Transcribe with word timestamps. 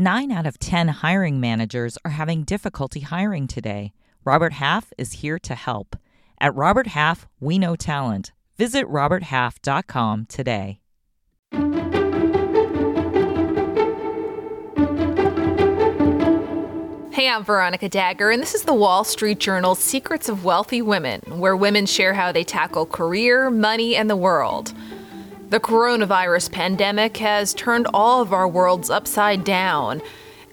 Nine 0.00 0.32
out 0.32 0.46
of 0.46 0.58
10 0.58 0.88
hiring 0.88 1.40
managers 1.40 1.98
are 2.06 2.12
having 2.12 2.42
difficulty 2.44 3.00
hiring 3.00 3.46
today. 3.46 3.92
Robert 4.24 4.54
Half 4.54 4.94
is 4.96 5.20
here 5.20 5.38
to 5.40 5.54
help. 5.54 5.94
At 6.40 6.54
Robert 6.54 6.86
Half, 6.86 7.28
we 7.38 7.58
know 7.58 7.76
talent. 7.76 8.32
Visit 8.56 8.86
RobertHalf.com 8.86 10.24
today. 10.24 10.80
Hey, 17.12 17.28
I'm 17.28 17.44
Veronica 17.44 17.90
Dagher, 17.90 18.32
and 18.32 18.40
this 18.40 18.54
is 18.54 18.62
the 18.62 18.72
Wall 18.72 19.04
Street 19.04 19.38
Journal's 19.38 19.80
Secrets 19.80 20.30
of 20.30 20.46
Wealthy 20.46 20.80
Women, 20.80 21.20
where 21.38 21.54
women 21.54 21.84
share 21.84 22.14
how 22.14 22.32
they 22.32 22.42
tackle 22.42 22.86
career, 22.86 23.50
money, 23.50 23.96
and 23.96 24.08
the 24.08 24.16
world. 24.16 24.72
The 25.50 25.58
coronavirus 25.58 26.52
pandemic 26.52 27.16
has 27.16 27.54
turned 27.54 27.88
all 27.92 28.22
of 28.22 28.32
our 28.32 28.46
worlds 28.46 28.88
upside 28.88 29.42
down, 29.42 30.00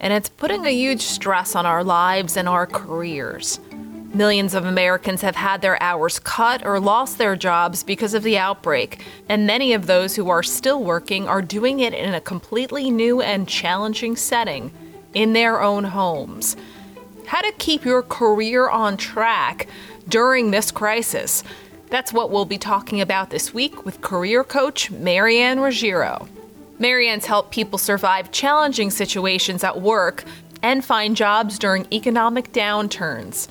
and 0.00 0.12
it's 0.12 0.28
putting 0.28 0.66
a 0.66 0.74
huge 0.74 1.02
stress 1.02 1.54
on 1.54 1.64
our 1.64 1.84
lives 1.84 2.36
and 2.36 2.48
our 2.48 2.66
careers. 2.66 3.60
Millions 4.12 4.54
of 4.54 4.64
Americans 4.64 5.20
have 5.20 5.36
had 5.36 5.62
their 5.62 5.80
hours 5.80 6.18
cut 6.18 6.66
or 6.66 6.80
lost 6.80 7.16
their 7.16 7.36
jobs 7.36 7.84
because 7.84 8.12
of 8.12 8.24
the 8.24 8.38
outbreak, 8.38 9.04
and 9.28 9.46
many 9.46 9.72
of 9.72 9.86
those 9.86 10.16
who 10.16 10.30
are 10.30 10.42
still 10.42 10.82
working 10.82 11.28
are 11.28 11.42
doing 11.42 11.78
it 11.78 11.94
in 11.94 12.12
a 12.12 12.20
completely 12.20 12.90
new 12.90 13.20
and 13.22 13.46
challenging 13.46 14.16
setting 14.16 14.72
in 15.14 15.32
their 15.32 15.62
own 15.62 15.84
homes. 15.84 16.56
How 17.26 17.40
to 17.40 17.52
keep 17.52 17.84
your 17.84 18.02
career 18.02 18.68
on 18.68 18.96
track 18.96 19.68
during 20.08 20.50
this 20.50 20.72
crisis. 20.72 21.44
That's 21.90 22.12
what 22.12 22.30
we'll 22.30 22.44
be 22.44 22.58
talking 22.58 23.00
about 23.00 23.30
this 23.30 23.54
week 23.54 23.84
with 23.84 24.00
career 24.02 24.44
coach 24.44 24.90
Marianne 24.90 25.60
Ruggiero. 25.60 26.28
Marianne's 26.78 27.26
helped 27.26 27.50
people 27.50 27.78
survive 27.78 28.30
challenging 28.30 28.90
situations 28.90 29.64
at 29.64 29.80
work 29.80 30.24
and 30.62 30.84
find 30.84 31.16
jobs 31.16 31.58
during 31.58 31.86
economic 31.92 32.52
downturns. 32.52 33.48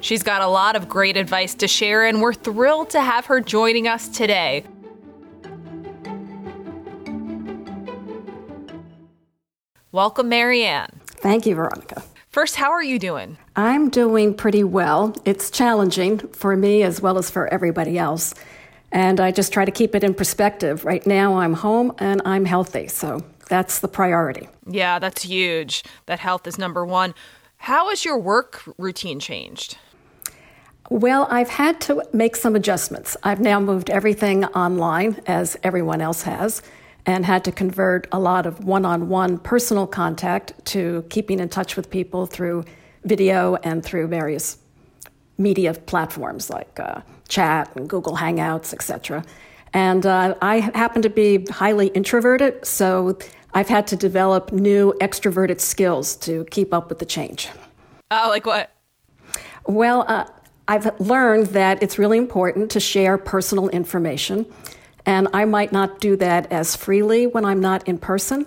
She's 0.00 0.22
got 0.22 0.40
a 0.40 0.46
lot 0.46 0.76
of 0.76 0.88
great 0.88 1.16
advice 1.16 1.54
to 1.56 1.68
share, 1.68 2.06
and 2.06 2.22
we're 2.22 2.32
thrilled 2.32 2.90
to 2.90 3.00
have 3.00 3.26
her 3.26 3.40
joining 3.40 3.86
us 3.86 4.08
today. 4.08 4.64
Welcome, 9.92 10.28
Marianne. 10.28 11.00
Thank 11.04 11.44
you, 11.44 11.54
Veronica. 11.56 12.02
First, 12.30 12.54
how 12.54 12.70
are 12.70 12.82
you 12.82 13.00
doing? 13.00 13.38
I'm 13.56 13.90
doing 13.90 14.34
pretty 14.34 14.62
well. 14.62 15.16
It's 15.24 15.50
challenging 15.50 16.18
for 16.28 16.56
me 16.56 16.84
as 16.84 17.00
well 17.02 17.18
as 17.18 17.28
for 17.28 17.48
everybody 17.48 17.98
else. 17.98 18.36
And 18.92 19.18
I 19.18 19.32
just 19.32 19.52
try 19.52 19.64
to 19.64 19.72
keep 19.72 19.96
it 19.96 20.04
in 20.04 20.14
perspective. 20.14 20.84
Right 20.84 21.04
now, 21.04 21.38
I'm 21.38 21.54
home 21.54 21.92
and 21.98 22.22
I'm 22.24 22.44
healthy. 22.44 22.86
So 22.86 23.24
that's 23.48 23.80
the 23.80 23.88
priority. 23.88 24.48
Yeah, 24.64 25.00
that's 25.00 25.24
huge. 25.24 25.82
That 26.06 26.20
health 26.20 26.46
is 26.46 26.56
number 26.56 26.86
one. 26.86 27.16
How 27.56 27.88
has 27.88 28.04
your 28.04 28.16
work 28.16 28.62
routine 28.78 29.18
changed? 29.18 29.76
Well, 30.88 31.26
I've 31.32 31.50
had 31.50 31.80
to 31.82 32.04
make 32.12 32.36
some 32.36 32.54
adjustments. 32.54 33.16
I've 33.24 33.40
now 33.40 33.58
moved 33.58 33.90
everything 33.90 34.44
online, 34.44 35.20
as 35.26 35.56
everyone 35.64 36.00
else 36.00 36.22
has 36.22 36.62
and 37.06 37.24
had 37.24 37.44
to 37.44 37.52
convert 37.52 38.06
a 38.12 38.18
lot 38.18 38.46
of 38.46 38.64
one 38.64 38.84
on 38.84 39.08
one 39.08 39.38
personal 39.38 39.86
contact 39.86 40.52
to 40.66 41.04
keeping 41.08 41.40
in 41.40 41.48
touch 41.48 41.76
with 41.76 41.90
people 41.90 42.26
through 42.26 42.64
video 43.04 43.56
and 43.56 43.82
through 43.84 44.06
various 44.06 44.58
media 45.38 45.72
platforms 45.72 46.50
like 46.50 46.78
uh, 46.78 47.00
chat 47.28 47.74
and 47.76 47.88
Google 47.88 48.16
Hangouts, 48.16 48.74
etc. 48.74 49.24
And 49.72 50.04
uh, 50.04 50.34
I 50.42 50.60
happen 50.60 51.00
to 51.02 51.10
be 51.10 51.46
highly 51.46 51.88
introverted, 51.88 52.66
so 52.66 53.18
I've 53.54 53.68
had 53.68 53.86
to 53.88 53.96
develop 53.96 54.52
new 54.52 54.94
extroverted 55.00 55.60
skills 55.60 56.16
to 56.16 56.44
keep 56.50 56.74
up 56.74 56.88
with 56.88 56.98
the 56.98 57.06
change. 57.06 57.48
Oh, 58.10 58.26
like 58.28 58.46
what? 58.46 58.70
Well, 59.66 60.04
uh, 60.08 60.26
I've 60.68 61.00
learned 61.00 61.48
that 61.48 61.82
it's 61.82 61.98
really 61.98 62.18
important 62.18 62.70
to 62.72 62.80
share 62.80 63.18
personal 63.18 63.68
information 63.70 64.46
and 65.10 65.26
I 65.32 65.44
might 65.44 65.72
not 65.72 65.98
do 65.98 66.14
that 66.18 66.52
as 66.52 66.76
freely 66.76 67.26
when 67.26 67.44
I'm 67.44 67.58
not 67.58 67.88
in 67.88 67.98
person. 67.98 68.46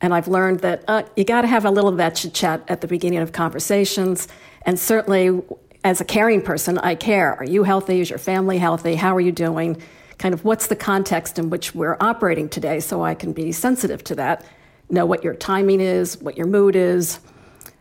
And 0.00 0.14
I've 0.14 0.26
learned 0.26 0.60
that 0.60 0.82
uh, 0.88 1.02
you 1.16 1.24
got 1.24 1.42
to 1.42 1.46
have 1.46 1.66
a 1.66 1.70
little 1.70 1.90
of 1.90 1.98
that 1.98 2.14
chit 2.14 2.32
chat 2.32 2.62
at 2.66 2.80
the 2.80 2.86
beginning 2.86 3.18
of 3.18 3.32
conversations. 3.32 4.26
And 4.62 4.78
certainly, 4.78 5.42
as 5.84 6.00
a 6.00 6.06
caring 6.06 6.40
person, 6.40 6.78
I 6.78 6.94
care. 6.94 7.34
Are 7.34 7.44
you 7.44 7.62
healthy? 7.62 8.00
Is 8.00 8.08
your 8.08 8.18
family 8.18 8.56
healthy? 8.56 8.94
How 8.94 9.14
are 9.14 9.20
you 9.20 9.32
doing? 9.32 9.82
Kind 10.16 10.32
of 10.32 10.46
what's 10.46 10.68
the 10.68 10.76
context 10.76 11.38
in 11.38 11.50
which 11.50 11.74
we're 11.74 11.98
operating 12.00 12.48
today 12.48 12.80
so 12.80 13.04
I 13.04 13.14
can 13.14 13.34
be 13.34 13.52
sensitive 13.52 14.02
to 14.04 14.14
that, 14.14 14.46
know 14.88 15.04
what 15.04 15.22
your 15.22 15.34
timing 15.34 15.82
is, 15.82 16.16
what 16.22 16.38
your 16.38 16.46
mood 16.46 16.74
is. 16.74 17.20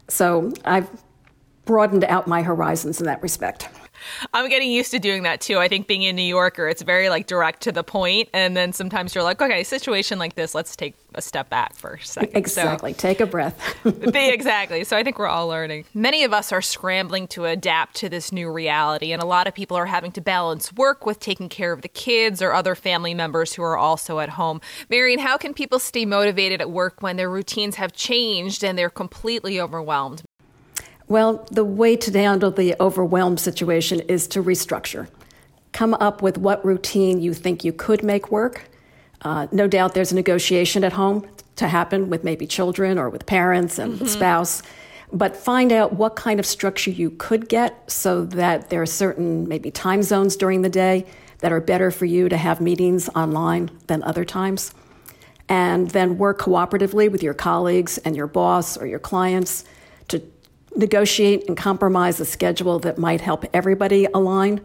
So 0.09 0.51
I've 0.65 0.89
broadened 1.63 2.03
out 2.03 2.27
my 2.27 2.41
horizons 2.41 2.99
in 2.99 3.05
that 3.05 3.23
respect. 3.23 3.69
I'm 4.33 4.49
getting 4.49 4.71
used 4.71 4.91
to 4.91 4.99
doing 4.99 5.23
that 5.23 5.41
too. 5.41 5.57
I 5.57 5.67
think 5.67 5.87
being 5.87 6.03
a 6.05 6.13
New 6.13 6.21
Yorker, 6.21 6.67
it's 6.67 6.81
very 6.81 7.09
like 7.09 7.27
direct 7.27 7.61
to 7.63 7.71
the 7.71 7.83
point, 7.83 8.29
and 8.33 8.55
then 8.55 8.73
sometimes 8.73 9.13
you're 9.15 9.23
like, 9.23 9.41
okay, 9.41 9.63
situation 9.63 10.19
like 10.19 10.35
this, 10.35 10.55
let's 10.55 10.75
take 10.75 10.95
a 11.15 11.21
step 11.21 11.49
back 11.49 11.75
for 11.75 11.93
a 11.93 12.03
second. 12.03 12.35
Exactly. 12.35 12.93
So, 12.93 12.99
take 12.99 13.19
a 13.19 13.25
breath. 13.25 13.75
exactly. 13.85 14.83
So 14.83 14.95
I 14.95 15.03
think 15.03 15.17
we're 15.17 15.27
all 15.27 15.47
learning. 15.47 15.85
Many 15.93 16.23
of 16.23 16.33
us 16.33 16.51
are 16.51 16.61
scrambling 16.61 17.27
to 17.29 17.45
adapt 17.45 17.95
to 17.97 18.09
this 18.09 18.31
new 18.31 18.51
reality, 18.51 19.11
and 19.11 19.21
a 19.21 19.25
lot 19.25 19.47
of 19.47 19.53
people 19.53 19.77
are 19.77 19.87
having 19.87 20.11
to 20.13 20.21
balance 20.21 20.71
work 20.73 21.05
with 21.05 21.19
taking 21.19 21.49
care 21.49 21.71
of 21.71 21.81
the 21.81 21.87
kids 21.87 22.41
or 22.41 22.53
other 22.53 22.75
family 22.75 23.13
members 23.13 23.53
who 23.53 23.63
are 23.63 23.77
also 23.77 24.19
at 24.19 24.29
home. 24.29 24.61
Marianne, 24.89 25.19
how 25.19 25.37
can 25.37 25.53
people 25.53 25.79
stay 25.79 26.05
motivated 26.05 26.61
at 26.61 26.69
work 26.69 27.01
when 27.01 27.17
their 27.17 27.29
routines 27.29 27.75
have 27.75 27.93
changed 27.93 28.63
and 28.63 28.77
they're 28.77 28.89
completely 28.89 29.59
overwhelmed? 29.59 30.23
Well, 31.07 31.45
the 31.49 31.63
way 31.63 31.95
to 31.95 32.11
handle 32.11 32.51
the 32.51 32.75
overwhelmed 32.79 33.39
situation 33.39 34.01
is 34.01 34.27
to 34.29 34.43
restructure. 34.43 35.07
Come 35.71 35.93
up 35.95 36.21
with 36.21 36.37
what 36.37 36.63
routine 36.65 37.21
you 37.21 37.33
think 37.33 37.63
you 37.63 37.71
could 37.71 38.03
make 38.03 38.29
work. 38.31 38.69
Uh, 39.21 39.47
no 39.51 39.67
doubt 39.67 39.93
there's 39.93 40.11
a 40.11 40.15
negotiation 40.15 40.83
at 40.83 40.93
home 40.93 41.25
to 41.55 41.67
happen 41.67 42.09
with 42.09 42.23
maybe 42.23 42.45
children 42.45 42.97
or 42.97 43.09
with 43.09 43.25
parents 43.25 43.79
and 43.79 43.95
mm-hmm. 43.95 44.05
spouse, 44.05 44.61
but 45.13 45.35
find 45.35 45.71
out 45.71 45.93
what 45.93 46.15
kind 46.15 46.39
of 46.39 46.45
structure 46.45 46.91
you 46.91 47.09
could 47.11 47.47
get 47.47 47.89
so 47.89 48.25
that 48.25 48.69
there 48.69 48.81
are 48.81 48.85
certain 48.87 49.47
maybe 49.47 49.71
time 49.71 50.03
zones 50.03 50.35
during 50.35 50.61
the 50.61 50.69
day 50.69 51.05
that 51.39 51.51
are 51.51 51.61
better 51.61 51.89
for 51.89 52.05
you 52.05 52.27
to 52.27 52.37
have 52.37 52.59
meetings 52.59 53.09
online 53.09 53.71
than 53.87 54.03
other 54.03 54.25
times. 54.25 54.73
And 55.47 55.89
then 55.91 56.17
work 56.17 56.39
cooperatively 56.39 57.09
with 57.09 57.23
your 57.23 57.33
colleagues 57.33 57.97
and 57.99 58.15
your 58.15 58.27
boss 58.27 58.75
or 58.75 58.85
your 58.85 58.99
clients 58.99 59.63
negotiate 60.75 61.47
and 61.47 61.57
compromise 61.57 62.19
a 62.19 62.25
schedule 62.25 62.79
that 62.79 62.97
might 62.97 63.21
help 63.21 63.45
everybody 63.53 64.05
align. 64.13 64.61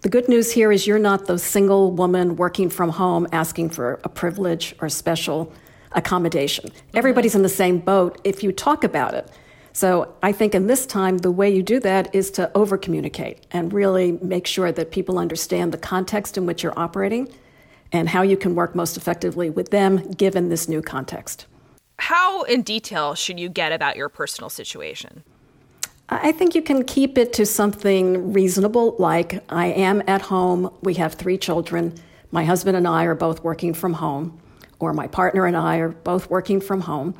The 0.00 0.08
good 0.08 0.28
news 0.28 0.52
here 0.52 0.70
is 0.70 0.86
you're 0.86 0.98
not 0.98 1.26
the 1.26 1.38
single 1.38 1.90
woman 1.92 2.36
working 2.36 2.68
from 2.68 2.90
home 2.90 3.26
asking 3.32 3.70
for 3.70 4.00
a 4.04 4.08
privilege 4.08 4.74
or 4.80 4.88
special 4.88 5.52
accommodation. 5.92 6.68
Mm-hmm. 6.68 6.96
Everybody's 6.96 7.34
in 7.34 7.42
the 7.42 7.48
same 7.48 7.78
boat 7.78 8.20
if 8.24 8.42
you 8.42 8.52
talk 8.52 8.84
about 8.84 9.14
it. 9.14 9.30
So 9.72 10.14
I 10.22 10.30
think 10.30 10.54
in 10.54 10.66
this 10.68 10.86
time, 10.86 11.18
the 11.18 11.32
way 11.32 11.52
you 11.52 11.62
do 11.62 11.80
that 11.80 12.14
is 12.14 12.30
to 12.32 12.50
over 12.56 12.78
communicate 12.78 13.46
and 13.50 13.72
really 13.72 14.12
make 14.22 14.46
sure 14.46 14.70
that 14.70 14.92
people 14.92 15.18
understand 15.18 15.72
the 15.72 15.78
context 15.78 16.36
in 16.36 16.46
which 16.46 16.62
you're 16.62 16.78
operating 16.78 17.28
and 17.90 18.08
how 18.08 18.22
you 18.22 18.36
can 18.36 18.54
work 18.54 18.74
most 18.74 18.96
effectively 18.96 19.50
with 19.50 19.70
them 19.70 20.10
given 20.12 20.48
this 20.48 20.68
new 20.68 20.80
context. 20.82 21.46
How 21.98 22.42
in 22.42 22.62
detail 22.62 23.14
should 23.14 23.40
you 23.40 23.48
get 23.48 23.72
about 23.72 23.96
your 23.96 24.08
personal 24.08 24.50
situation? 24.50 25.24
I 26.08 26.32
think 26.32 26.54
you 26.54 26.60
can 26.60 26.84
keep 26.84 27.16
it 27.16 27.32
to 27.34 27.46
something 27.46 28.34
reasonable, 28.34 28.94
like 28.98 29.42
I 29.48 29.68
am 29.68 30.02
at 30.06 30.20
home, 30.20 30.70
we 30.82 30.94
have 30.94 31.14
three 31.14 31.38
children, 31.38 31.94
my 32.30 32.44
husband 32.44 32.76
and 32.76 32.86
I 32.86 33.04
are 33.04 33.14
both 33.14 33.42
working 33.42 33.72
from 33.72 33.94
home, 33.94 34.38
or 34.78 34.92
my 34.92 35.06
partner 35.06 35.46
and 35.46 35.56
I 35.56 35.78
are 35.78 35.88
both 35.88 36.28
working 36.28 36.60
from 36.60 36.82
home. 36.82 37.14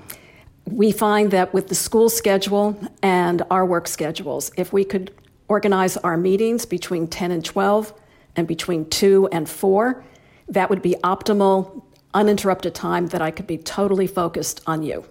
We 0.67 0.93
find 0.93 1.31
that 1.31 1.55
with 1.55 1.69
the 1.69 1.75
school 1.75 2.11
schedule 2.11 2.79
and 3.03 3.43
our 3.51 3.65
work 3.65 3.89
schedules, 3.89 4.53
if 4.59 4.73
we 4.73 4.85
could 4.85 5.15
organize 5.49 5.97
our 5.99 6.19
meetings 6.19 6.67
between 6.67 7.07
10 7.07 7.31
and 7.31 7.45
12 7.45 7.95
and 8.37 8.47
between 8.47 8.89
2 8.91 9.29
and 9.33 9.49
4, 9.49 10.05
that 10.49 10.69
would 10.69 10.83
be 10.83 10.95
optimal, 11.03 11.83
uninterrupted 12.13 12.75
time 12.75 13.07
that 13.09 13.23
I 13.23 13.31
could 13.31 13.47
be 13.47 13.57
totally 13.57 14.07
focused 14.07 14.61
on 14.67 14.83
you. 14.83 15.07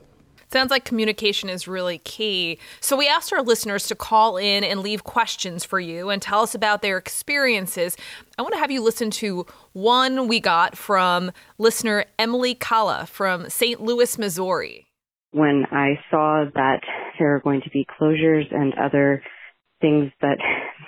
Sounds 0.53 0.69
like 0.69 0.85
communication 0.85 1.49
is 1.49 1.67
really 1.67 1.97
key. 1.97 2.59
So, 2.79 2.95
we 2.95 3.07
asked 3.07 3.33
our 3.33 3.41
listeners 3.41 3.87
to 3.87 3.95
call 3.95 4.37
in 4.37 4.63
and 4.63 4.81
leave 4.81 5.03
questions 5.03 5.65
for 5.65 5.79
you 5.79 6.11
and 6.11 6.21
tell 6.21 6.41
us 6.41 6.53
about 6.53 6.83
their 6.83 6.95
experiences. 6.95 7.97
I 8.37 8.43
want 8.43 8.53
to 8.53 8.59
have 8.59 8.69
you 8.69 8.83
listen 8.83 9.09
to 9.09 9.47
one 9.71 10.27
we 10.27 10.39
got 10.39 10.77
from 10.77 11.31
listener 11.57 12.05
Emily 12.19 12.53
Kalla 12.53 13.07
from 13.07 13.49
St. 13.49 13.81
Louis, 13.81 14.19
Missouri. 14.19 14.85
When 15.31 15.65
I 15.71 15.95
saw 16.11 16.45
that 16.53 16.81
there 17.17 17.29
were 17.29 17.41
going 17.41 17.61
to 17.61 17.71
be 17.71 17.87
closures 17.99 18.53
and 18.53 18.75
other 18.75 19.23
things 19.81 20.11
that 20.21 20.37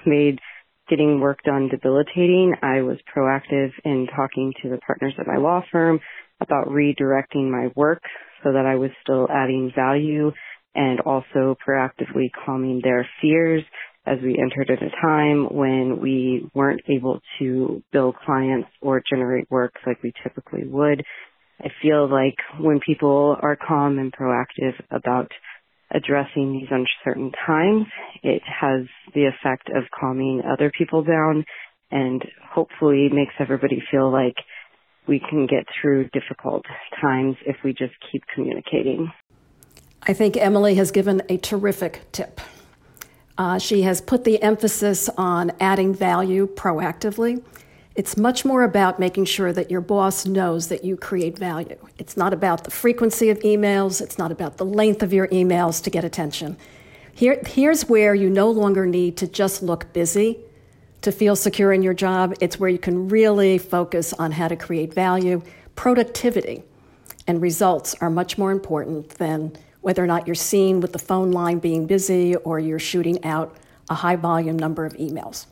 made 0.06 0.38
getting 0.88 1.20
work 1.20 1.40
done 1.44 1.70
debilitating, 1.70 2.54
I 2.62 2.84
was 2.84 2.98
proactive 3.18 3.72
in 3.84 4.06
talking 4.16 4.54
to 4.62 4.70
the 4.70 4.78
partners 4.78 5.16
at 5.18 5.26
my 5.26 5.38
law 5.38 5.64
firm 5.72 6.02
about 6.40 6.68
redirecting 6.68 7.50
my 7.50 7.72
work 7.76 8.04
so 8.46 8.54
that 8.54 8.66
I 8.66 8.76
was 8.76 8.92
still 9.02 9.28
adding 9.30 9.72
value 9.76 10.32
and 10.76 11.00
also 11.02 11.58
proactively 11.68 12.30
calming 12.46 12.82
their 12.84 13.08
fears 13.22 13.64
as 14.06 14.20
we 14.22 14.38
entered 14.38 14.70
at 14.70 14.84
a 14.84 14.92
time 15.02 15.46
when 15.46 16.00
we 16.00 16.48
weren't 16.54 16.82
able 16.88 17.22
to 17.40 17.82
bill 17.92 18.14
clients 18.14 18.70
or 18.82 19.02
generate 19.10 19.50
work 19.50 19.74
like 19.88 20.04
we 20.04 20.14
typically 20.22 20.64
would. 20.66 21.04
I 21.60 21.70
feel 21.82 22.10
like 22.10 22.36
when 22.60 22.80
people 22.86 23.36
are 23.42 23.58
calm 23.58 23.98
and 23.98 24.14
proactive 24.14 24.74
about 24.92 25.32
addressing 25.90 26.54
these 26.54 26.70
uncertain 26.70 27.32
times, 27.48 27.86
it 28.22 28.44
has 28.46 28.86
the 29.16 29.26
effect 29.26 29.70
of 29.70 29.84
calming 29.98 30.42
other 30.46 30.72
people 30.78 31.04
down 31.04 31.46
and 31.90 32.24
hopefully 32.54 33.10
makes 33.12 33.34
everybody 33.40 33.82
feel 33.90 34.12
like 34.12 34.36
we 35.08 35.20
can 35.20 35.46
get 35.46 35.66
through 35.80 36.10
difficult 36.10 36.66
times 37.00 37.36
if 37.46 37.58
we 37.64 37.74
just 37.74 37.94
keep 38.12 38.24
communicating. 38.34 39.12
I 40.04 40.14
think 40.14 40.38
Emily 40.38 40.76
has 40.76 40.92
given 40.92 41.22
a 41.30 41.38
terrific 41.38 42.02
tip. 42.12 42.42
Uh, 43.38 43.60
she 43.60 43.82
has 43.82 44.02
put 44.02 44.24
the 44.24 44.42
emphasis 44.42 45.10
on 45.18 45.52
adding 45.60 45.94
value 45.94 46.48
proactively. 46.48 47.44
It's 47.96 48.18
much 48.18 48.46
more 48.46 48.64
about 48.64 49.00
making 49.00 49.26
sure 49.26 49.54
that 49.54 49.72
your 49.72 49.82
boss 49.82 50.26
knows 50.26 50.68
that 50.68 50.84
you 50.84 50.98
create 50.98 51.38
value. 51.38 51.78
It's 51.98 52.18
not 52.18 52.34
about 52.34 52.66
the 52.66 52.72
frequency 52.72 53.30
of 53.30 53.40
emails, 53.40 54.02
it's 54.02 54.18
not 54.18 54.32
about 54.32 54.58
the 54.58 54.66
length 54.66 55.02
of 55.02 55.14
your 55.14 55.28
emails 55.30 55.82
to 55.84 55.90
get 55.90 56.04
attention. 56.04 56.58
Here, 57.14 57.42
here's 57.46 57.88
where 57.88 58.14
you 58.14 58.30
no 58.30 58.52
longer 58.52 58.86
need 58.86 59.16
to 59.18 59.28
just 59.28 59.64
look 59.64 59.92
busy 59.94 60.40
to 61.06 61.12
feel 61.12 61.36
secure 61.36 61.72
in 61.72 61.84
your 61.84 61.94
job. 61.94 62.34
It's 62.42 62.60
where 62.60 62.70
you 62.70 62.80
can 62.80 63.08
really 63.08 63.60
focus 63.60 64.12
on 64.14 64.32
how 64.32 64.48
to 64.48 64.56
create 64.56 64.92
value. 64.92 65.42
Productivity 65.76 66.64
and 67.28 67.42
results 67.42 67.96
are 68.02 68.10
much 68.10 68.40
more 68.40 68.52
important 68.52 69.10
than 69.12 69.56
whether 69.82 70.04
or 70.04 70.08
not 70.08 70.26
you're 70.26 70.34
seen 70.34 70.82
with 70.82 70.94
the 70.94 71.00
phone 71.00 71.32
line 71.32 71.60
being 71.60 71.86
busy 71.86 72.36
or 72.38 72.60
you're 72.60 72.80
shooting 72.80 73.24
out 73.24 73.56
a 73.88 73.94
high 73.94 74.16
volume 74.16 74.58
number 74.58 74.84
of 74.84 74.94
emails. 74.94 75.46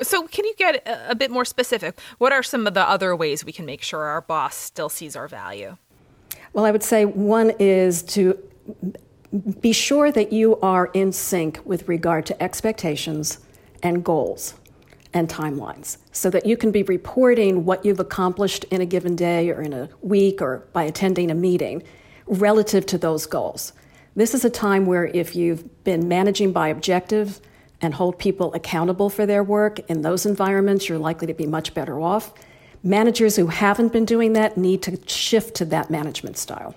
So, 0.00 0.26
can 0.28 0.46
you 0.46 0.54
get 0.56 0.82
a 0.86 1.14
bit 1.14 1.30
more 1.30 1.44
specific? 1.44 1.98
What 2.16 2.32
are 2.32 2.42
some 2.42 2.66
of 2.66 2.72
the 2.72 2.88
other 2.88 3.14
ways 3.14 3.44
we 3.44 3.52
can 3.52 3.66
make 3.66 3.82
sure 3.82 4.04
our 4.04 4.22
boss 4.22 4.56
still 4.56 4.88
sees 4.88 5.14
our 5.14 5.28
value? 5.28 5.76
Well, 6.54 6.64
I 6.64 6.70
would 6.70 6.82
say 6.82 7.04
one 7.04 7.52
is 7.58 8.02
to 8.14 8.38
be 9.60 9.72
sure 9.72 10.10
that 10.10 10.32
you 10.32 10.58
are 10.60 10.86
in 10.94 11.12
sync 11.12 11.60
with 11.66 11.86
regard 11.86 12.24
to 12.26 12.42
expectations 12.42 13.40
and 13.82 14.04
goals 14.04 14.54
and 15.14 15.28
timelines 15.28 15.98
so 16.12 16.30
that 16.30 16.46
you 16.46 16.56
can 16.56 16.70
be 16.70 16.82
reporting 16.82 17.64
what 17.64 17.84
you've 17.84 18.00
accomplished 18.00 18.64
in 18.64 18.80
a 18.80 18.86
given 18.86 19.16
day 19.16 19.50
or 19.50 19.62
in 19.62 19.72
a 19.72 19.88
week 20.00 20.42
or 20.42 20.68
by 20.72 20.84
attending 20.84 21.30
a 21.30 21.34
meeting 21.34 21.82
relative 22.26 22.84
to 22.86 22.98
those 22.98 23.26
goals. 23.26 23.72
This 24.14 24.34
is 24.34 24.44
a 24.44 24.50
time 24.50 24.86
where 24.86 25.06
if 25.06 25.34
you've 25.34 25.84
been 25.84 26.08
managing 26.08 26.52
by 26.52 26.68
objective 26.68 27.40
and 27.80 27.94
hold 27.94 28.18
people 28.18 28.52
accountable 28.54 29.08
for 29.08 29.24
their 29.26 29.44
work 29.44 29.78
in 29.88 30.02
those 30.02 30.26
environments, 30.26 30.88
you're 30.88 30.98
likely 30.98 31.26
to 31.28 31.34
be 31.34 31.46
much 31.46 31.72
better 31.72 32.00
off. 32.00 32.34
Managers 32.82 33.36
who 33.36 33.46
haven't 33.46 33.92
been 33.92 34.04
doing 34.04 34.32
that 34.34 34.56
need 34.56 34.82
to 34.82 34.98
shift 35.06 35.54
to 35.56 35.64
that 35.66 35.90
management 35.90 36.36
style. 36.36 36.74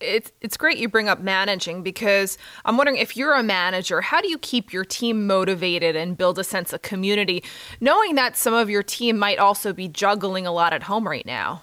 It's 0.00 0.30
it's 0.40 0.56
great 0.56 0.78
you 0.78 0.88
bring 0.88 1.08
up 1.08 1.20
managing 1.20 1.82
because 1.82 2.38
I'm 2.64 2.76
wondering 2.76 2.98
if 2.98 3.16
you're 3.16 3.34
a 3.34 3.42
manager, 3.42 4.00
how 4.00 4.20
do 4.20 4.28
you 4.28 4.38
keep 4.38 4.72
your 4.72 4.84
team 4.84 5.26
motivated 5.26 5.96
and 5.96 6.16
build 6.16 6.38
a 6.38 6.44
sense 6.44 6.72
of 6.72 6.82
community, 6.82 7.42
knowing 7.80 8.14
that 8.14 8.36
some 8.36 8.54
of 8.54 8.70
your 8.70 8.82
team 8.82 9.18
might 9.18 9.38
also 9.38 9.72
be 9.72 9.88
juggling 9.88 10.46
a 10.46 10.52
lot 10.52 10.72
at 10.72 10.84
home 10.84 11.06
right 11.06 11.26
now? 11.26 11.62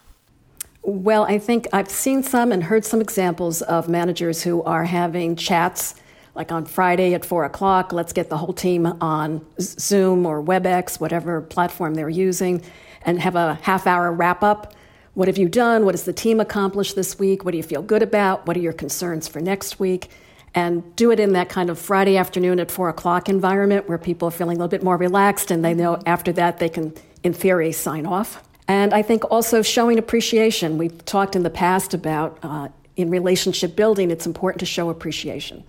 Well, 0.81 1.23
I 1.23 1.39
think 1.39 1.67
I've 1.73 1.89
seen 1.89 2.21
some 2.21 2.51
and 2.51 2.63
heard 2.63 2.85
some 2.85 3.01
examples 3.01 3.61
of 3.63 3.89
managers 3.89 4.43
who 4.43 4.61
are 4.63 4.83
having 4.83 5.35
chats 5.35 5.95
like 6.35 6.51
on 6.51 6.65
Friday 6.65 7.13
at 7.13 7.25
four 7.25 7.45
o'clock. 7.45 7.93
Let's 7.93 8.13
get 8.13 8.29
the 8.29 8.37
whole 8.37 8.53
team 8.53 8.85
on 8.85 9.43
Zoom 9.59 10.25
or 10.25 10.43
WebEx, 10.43 10.99
whatever 10.99 11.41
platform 11.41 11.95
they're 11.95 12.09
using, 12.09 12.61
and 13.03 13.19
have 13.19 13.35
a 13.35 13.55
half 13.61 13.87
hour 13.87 14.11
wrap 14.11 14.43
up. 14.43 14.73
What 15.15 15.29
have 15.29 15.37
you 15.37 15.47
done? 15.47 15.85
What 15.85 15.93
has 15.93 16.03
the 16.03 16.11
team 16.11 16.41
accomplished 16.41 16.97
this 16.97 17.17
week? 17.17 17.45
What 17.45 17.51
do 17.51 17.57
you 17.57 17.63
feel 17.63 17.81
good 17.81 18.03
about? 18.03 18.45
What 18.45 18.57
are 18.57 18.59
your 18.59 18.73
concerns 18.73 19.29
for 19.29 19.39
next 19.39 19.79
week? 19.79 20.09
And 20.53 20.93
do 20.97 21.09
it 21.09 21.21
in 21.21 21.31
that 21.33 21.47
kind 21.47 21.69
of 21.69 21.79
Friday 21.79 22.17
afternoon 22.17 22.59
at 22.59 22.69
four 22.69 22.89
o'clock 22.89 23.29
environment 23.29 23.87
where 23.87 23.97
people 23.97 24.27
are 24.27 24.31
feeling 24.31 24.57
a 24.57 24.59
little 24.59 24.69
bit 24.69 24.83
more 24.83 24.97
relaxed 24.97 25.51
and 25.51 25.63
they 25.63 25.73
know 25.73 25.99
after 26.05 26.33
that 26.33 26.59
they 26.59 26.67
can, 26.67 26.93
in 27.23 27.33
theory, 27.33 27.71
sign 27.71 28.05
off. 28.05 28.43
And 28.67 28.93
I 28.93 29.01
think 29.03 29.23
also 29.31 29.61
showing 29.61 29.97
appreciation. 29.97 30.77
We've 30.77 31.05
talked 31.05 31.35
in 31.37 31.43
the 31.43 31.49
past 31.49 31.93
about 31.93 32.37
uh, 32.43 32.67
in 32.97 33.09
relationship 33.09 33.75
building, 33.75 34.11
it's 34.11 34.25
important 34.25 34.59
to 34.59 34.65
show 34.65 34.89
appreciation. 34.89 35.63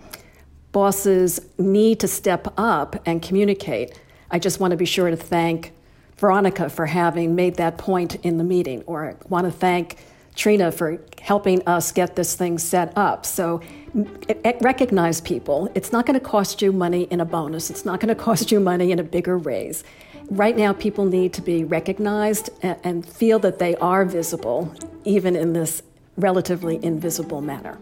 Bosses 0.73 1.39
need 1.57 2.01
to 2.01 2.07
step 2.07 2.53
up 2.57 3.01
and 3.05 3.21
communicate. 3.21 3.97
I 4.29 4.39
just 4.39 4.59
want 4.59 4.71
to 4.71 4.77
be 4.77 4.85
sure 4.85 5.09
to 5.09 5.15
thank 5.15 5.71
Veronica 6.17 6.69
for 6.69 6.85
having 6.85 7.35
made 7.35 7.55
that 7.55 7.77
point 7.77 8.15
in 8.25 8.37
the 8.37 8.43
meeting, 8.43 8.83
or 8.87 9.11
I 9.11 9.15
want 9.29 9.45
to 9.45 9.51
thank 9.51 9.97
Trina 10.35 10.71
for 10.71 10.99
helping 11.21 11.67
us 11.67 11.91
get 11.91 12.15
this 12.15 12.35
thing 12.35 12.57
set 12.57 12.95
up. 12.95 13.25
So 13.25 13.61
it, 14.27 14.39
it 14.45 14.57
recognize 14.61 15.19
people. 15.19 15.69
It's 15.73 15.91
not 15.91 16.05
going 16.05 16.19
to 16.19 16.25
cost 16.25 16.61
you 16.61 16.71
money 16.71 17.03
in 17.03 17.21
a 17.21 17.25
bonus. 17.25 17.69
It's 17.69 17.85
not 17.85 17.99
going 17.99 18.15
to 18.15 18.21
cost 18.21 18.51
you 18.51 18.59
money 18.59 18.91
in 18.91 18.99
a 18.99 19.03
bigger 19.03 19.37
raise. 19.37 19.83
Right 20.29 20.57
now, 20.57 20.73
people 20.73 21.05
need 21.05 21.33
to 21.33 21.41
be 21.41 21.63
recognized 21.63 22.49
and, 22.61 22.77
and 22.83 23.05
feel 23.05 23.39
that 23.39 23.59
they 23.59 23.75
are 23.77 24.05
visible, 24.05 24.73
even 25.05 25.35
in 25.35 25.53
this 25.53 25.81
relatively 26.17 26.83
invisible 26.83 27.41
manner. 27.41 27.77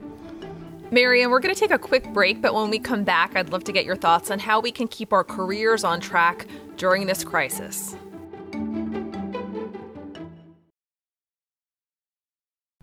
Marianne, 0.92 1.32
we're 1.32 1.40
going 1.40 1.54
to 1.54 1.60
take 1.60 1.72
a 1.72 1.80
quick 1.80 2.14
break, 2.14 2.42
but 2.42 2.54
when 2.54 2.70
we 2.70 2.78
come 2.78 3.04
back, 3.04 3.36
I'd 3.36 3.50
love 3.50 3.64
to 3.64 3.72
get 3.72 3.86
your 3.86 3.96
thoughts 3.96 4.30
on 4.30 4.40
how 4.40 4.60
we 4.60 4.72
can 4.72 4.88
keep 4.88 5.12
our 5.12 5.24
careers 5.24 5.84
on 5.84 6.00
track 6.00 6.46
during 6.78 7.08
this 7.08 7.24
crisis. 7.24 7.96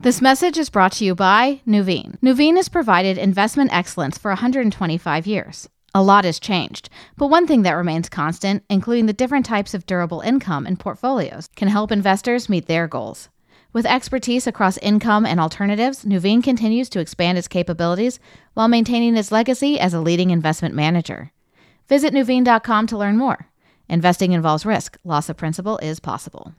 This 0.02 0.20
message 0.20 0.58
is 0.58 0.68
brought 0.68 0.90
to 0.94 1.04
you 1.04 1.14
by 1.14 1.60
Nuveen. 1.64 2.18
Nuveen 2.18 2.56
has 2.56 2.68
provided 2.68 3.16
investment 3.16 3.72
excellence 3.72 4.18
for 4.18 4.32
125 4.32 5.28
years. 5.28 5.68
A 5.94 6.02
lot 6.02 6.24
has 6.24 6.40
changed, 6.40 6.90
but 7.16 7.28
one 7.28 7.46
thing 7.46 7.62
that 7.62 7.74
remains 7.74 8.08
constant, 8.08 8.64
including 8.68 9.06
the 9.06 9.12
different 9.12 9.46
types 9.46 9.74
of 9.74 9.86
durable 9.86 10.20
income 10.22 10.66
and 10.66 10.76
portfolios, 10.80 11.48
can 11.54 11.68
help 11.68 11.92
investors 11.92 12.48
meet 12.48 12.66
their 12.66 12.88
goals. 12.88 13.28
With 13.72 13.86
expertise 13.86 14.48
across 14.48 14.76
income 14.78 15.24
and 15.24 15.38
alternatives, 15.38 16.04
Nuveen 16.04 16.42
continues 16.42 16.88
to 16.88 16.98
expand 16.98 17.38
its 17.38 17.46
capabilities 17.46 18.18
while 18.54 18.66
maintaining 18.66 19.16
its 19.16 19.30
legacy 19.30 19.78
as 19.78 19.94
a 19.94 20.00
leading 20.00 20.30
investment 20.30 20.74
manager. 20.74 21.30
Visit 21.88 22.12
Nuveen.com 22.12 22.88
to 22.88 22.98
learn 22.98 23.16
more. 23.16 23.46
Investing 23.88 24.32
involves 24.32 24.66
risk, 24.66 24.98
loss 25.04 25.28
of 25.28 25.36
principal 25.36 25.78
is 25.78 26.00
possible. 26.00 26.54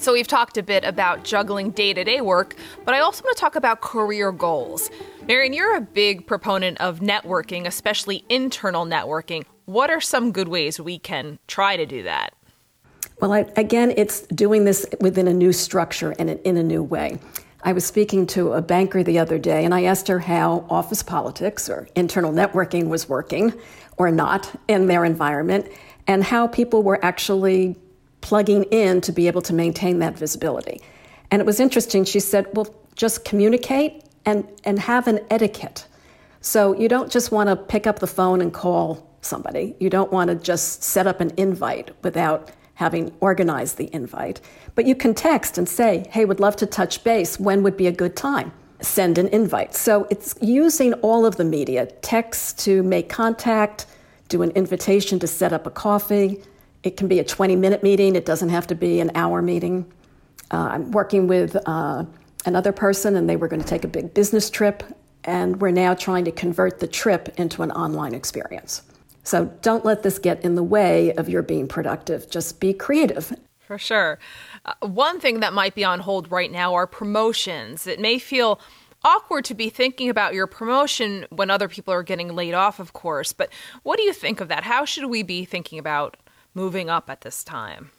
So, 0.00 0.14
we've 0.14 0.26
talked 0.26 0.56
a 0.56 0.62
bit 0.62 0.82
about 0.82 1.24
juggling 1.24 1.72
day 1.72 1.92
to 1.92 2.02
day 2.02 2.22
work, 2.22 2.56
but 2.86 2.94
I 2.94 3.00
also 3.00 3.22
want 3.22 3.36
to 3.36 3.40
talk 3.40 3.54
about 3.54 3.82
career 3.82 4.32
goals. 4.32 4.90
Marianne, 5.28 5.52
you're 5.52 5.76
a 5.76 5.80
big 5.82 6.26
proponent 6.26 6.80
of 6.80 7.00
networking, 7.00 7.66
especially 7.66 8.24
internal 8.30 8.86
networking. 8.86 9.44
What 9.66 9.90
are 9.90 10.00
some 10.00 10.32
good 10.32 10.48
ways 10.48 10.80
we 10.80 10.98
can 10.98 11.38
try 11.48 11.76
to 11.76 11.84
do 11.84 12.02
that? 12.04 12.32
Well, 13.20 13.34
I, 13.34 13.40
again, 13.56 13.92
it's 13.94 14.22
doing 14.28 14.64
this 14.64 14.86
within 15.00 15.28
a 15.28 15.34
new 15.34 15.52
structure 15.52 16.14
and 16.18 16.30
in 16.30 16.56
a 16.56 16.62
new 16.62 16.82
way. 16.82 17.18
I 17.62 17.74
was 17.74 17.84
speaking 17.84 18.26
to 18.28 18.54
a 18.54 18.62
banker 18.62 19.02
the 19.02 19.18
other 19.18 19.38
day, 19.38 19.66
and 19.66 19.74
I 19.74 19.82
asked 19.84 20.08
her 20.08 20.20
how 20.20 20.64
office 20.70 21.02
politics 21.02 21.68
or 21.68 21.90
internal 21.94 22.32
networking 22.32 22.88
was 22.88 23.06
working 23.06 23.52
or 23.98 24.10
not 24.10 24.50
in 24.66 24.86
their 24.86 25.04
environment, 25.04 25.70
and 26.06 26.24
how 26.24 26.46
people 26.46 26.82
were 26.82 27.04
actually 27.04 27.76
plugging 28.20 28.64
in 28.64 29.00
to 29.02 29.12
be 29.12 29.26
able 29.26 29.42
to 29.42 29.52
maintain 29.52 29.98
that 30.00 30.18
visibility. 30.18 30.80
And 31.30 31.40
it 31.40 31.46
was 31.46 31.60
interesting. 31.60 32.04
She 32.04 32.20
said, 32.20 32.46
well, 32.52 32.74
just 32.94 33.24
communicate 33.24 34.04
and, 34.26 34.46
and 34.64 34.78
have 34.78 35.06
an 35.06 35.20
etiquette. 35.30 35.86
So 36.40 36.74
you 36.74 36.88
don't 36.88 37.10
just 37.10 37.32
want 37.32 37.48
to 37.48 37.56
pick 37.56 37.86
up 37.86 37.98
the 37.98 38.06
phone 38.06 38.40
and 38.40 38.52
call 38.52 39.06
somebody. 39.20 39.74
You 39.78 39.90
don't 39.90 40.10
want 40.10 40.28
to 40.28 40.34
just 40.34 40.82
set 40.82 41.06
up 41.06 41.20
an 41.20 41.32
invite 41.36 41.90
without 42.02 42.50
having 42.74 43.12
organized 43.20 43.76
the 43.76 43.94
invite. 43.94 44.40
But 44.74 44.86
you 44.86 44.94
can 44.94 45.14
text 45.14 45.58
and 45.58 45.68
say, 45.68 46.06
hey, 46.10 46.24
would 46.24 46.40
love 46.40 46.56
to 46.56 46.66
touch 46.66 47.04
base. 47.04 47.38
When 47.38 47.62
would 47.62 47.76
be 47.76 47.86
a 47.86 47.92
good 47.92 48.16
time? 48.16 48.52
Send 48.80 49.18
an 49.18 49.28
invite. 49.28 49.74
So 49.74 50.06
it's 50.10 50.34
using 50.40 50.94
all 50.94 51.26
of 51.26 51.36
the 51.36 51.44
media 51.44 51.86
text 52.00 52.58
to 52.60 52.82
make 52.82 53.10
contact, 53.10 53.84
do 54.28 54.40
an 54.40 54.50
invitation 54.52 55.18
to 55.18 55.26
set 55.26 55.52
up 55.52 55.66
a 55.66 55.70
coffee, 55.70 56.42
it 56.82 56.96
can 56.96 57.08
be 57.08 57.18
a 57.18 57.24
20 57.24 57.56
minute 57.56 57.82
meeting, 57.82 58.16
it 58.16 58.24
doesn't 58.24 58.48
have 58.48 58.66
to 58.68 58.74
be 58.74 59.00
an 59.00 59.10
hour 59.14 59.42
meeting. 59.42 59.90
Uh, 60.50 60.68
I'm 60.72 60.90
working 60.90 61.26
with 61.26 61.56
uh, 61.66 62.04
another 62.46 62.72
person, 62.72 63.16
and 63.16 63.28
they 63.28 63.36
were 63.36 63.48
going 63.48 63.62
to 63.62 63.68
take 63.68 63.84
a 63.84 63.88
big 63.88 64.14
business 64.14 64.50
trip, 64.50 64.82
and 65.24 65.60
we're 65.60 65.70
now 65.70 65.94
trying 65.94 66.24
to 66.24 66.32
convert 66.32 66.80
the 66.80 66.88
trip 66.88 67.28
into 67.36 67.62
an 67.62 67.70
online 67.72 68.14
experience. 68.14 68.82
So 69.22 69.46
don't 69.62 69.84
let 69.84 70.02
this 70.02 70.18
get 70.18 70.42
in 70.44 70.54
the 70.54 70.62
way 70.62 71.12
of 71.14 71.28
your 71.28 71.42
being 71.42 71.68
productive. 71.68 72.30
Just 72.30 72.58
be 72.58 72.72
creative. 72.72 73.32
For 73.60 73.78
sure. 73.78 74.18
Uh, 74.64 74.74
one 74.80 75.20
thing 75.20 75.40
that 75.40 75.52
might 75.52 75.74
be 75.74 75.84
on 75.84 76.00
hold 76.00 76.32
right 76.32 76.50
now 76.50 76.74
are 76.74 76.86
promotions. 76.86 77.86
It 77.86 78.00
may 78.00 78.18
feel 78.18 78.60
awkward 79.04 79.44
to 79.46 79.54
be 79.54 79.70
thinking 79.70 80.08
about 80.08 80.34
your 80.34 80.46
promotion 80.46 81.26
when 81.30 81.50
other 81.50 81.68
people 81.68 81.94
are 81.94 82.02
getting 82.02 82.34
laid 82.34 82.54
off, 82.54 82.80
of 82.80 82.92
course. 82.92 83.32
But 83.32 83.50
what 83.82 83.96
do 83.96 84.02
you 84.02 84.12
think 84.12 84.40
of 84.40 84.48
that? 84.48 84.64
How 84.64 84.84
should 84.84 85.06
we 85.06 85.22
be 85.22 85.44
thinking 85.44 85.78
about 85.78 86.16
moving 86.54 86.90
up 86.90 87.10
at 87.10 87.22
this 87.22 87.44
time? 87.44 87.90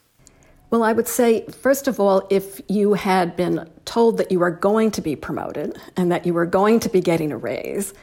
Well, 0.69 0.83
I 0.83 0.93
would 0.93 1.07
say, 1.07 1.45
first 1.47 1.89
of 1.89 1.99
all, 1.99 2.25
if 2.29 2.61
you 2.69 2.93
had 2.93 3.35
been 3.35 3.69
told 3.83 4.17
that 4.17 4.31
you 4.31 4.39
were 4.39 4.51
going 4.51 4.91
to 4.91 5.01
be 5.01 5.17
promoted 5.17 5.77
and 5.97 6.09
that 6.11 6.25
you 6.25 6.33
were 6.33 6.45
going 6.45 6.79
to 6.79 6.89
be 6.89 7.01
getting 7.01 7.31
a 7.33 7.37
raise, 7.37 7.93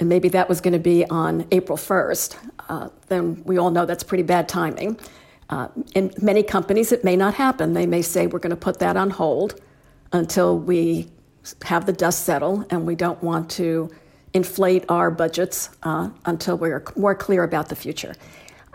and 0.00 0.08
maybe 0.08 0.28
that 0.30 0.48
was 0.48 0.60
going 0.60 0.72
to 0.72 0.80
be 0.80 1.04
on 1.06 1.46
April 1.52 1.78
1st, 1.78 2.36
uh, 2.68 2.88
then 3.06 3.42
we 3.44 3.58
all 3.58 3.70
know 3.70 3.86
that's 3.86 4.02
pretty 4.02 4.24
bad 4.24 4.48
timing. 4.48 4.98
Uh, 5.48 5.68
in 5.94 6.12
many 6.20 6.42
companies, 6.42 6.90
it 6.90 7.04
may 7.04 7.14
not 7.14 7.34
happen. 7.34 7.74
They 7.74 7.86
may 7.86 8.02
say, 8.02 8.26
we're 8.26 8.40
going 8.40 8.50
to 8.50 8.56
put 8.56 8.80
that 8.80 8.96
on 8.96 9.10
hold 9.10 9.60
until 10.12 10.58
we 10.58 11.08
have 11.62 11.86
the 11.86 11.92
dust 11.92 12.24
settle, 12.24 12.66
and 12.70 12.86
we 12.86 12.96
don't 12.96 13.22
want 13.22 13.48
to 13.52 13.88
inflate 14.34 14.84
our 14.88 15.10
budgets 15.10 15.70
uh, 15.84 16.10
until 16.24 16.58
we're 16.58 16.84
more 16.96 17.14
clear 17.14 17.44
about 17.44 17.68
the 17.68 17.76
future. 17.76 18.14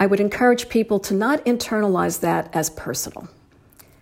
I 0.02 0.08
would 0.08 0.20
encourage 0.20 0.68
people 0.68 0.98
to 1.02 1.14
not 1.14 1.46
internalize 1.46 2.22
that 2.22 2.50
as 2.56 2.72
personal. 2.72 3.28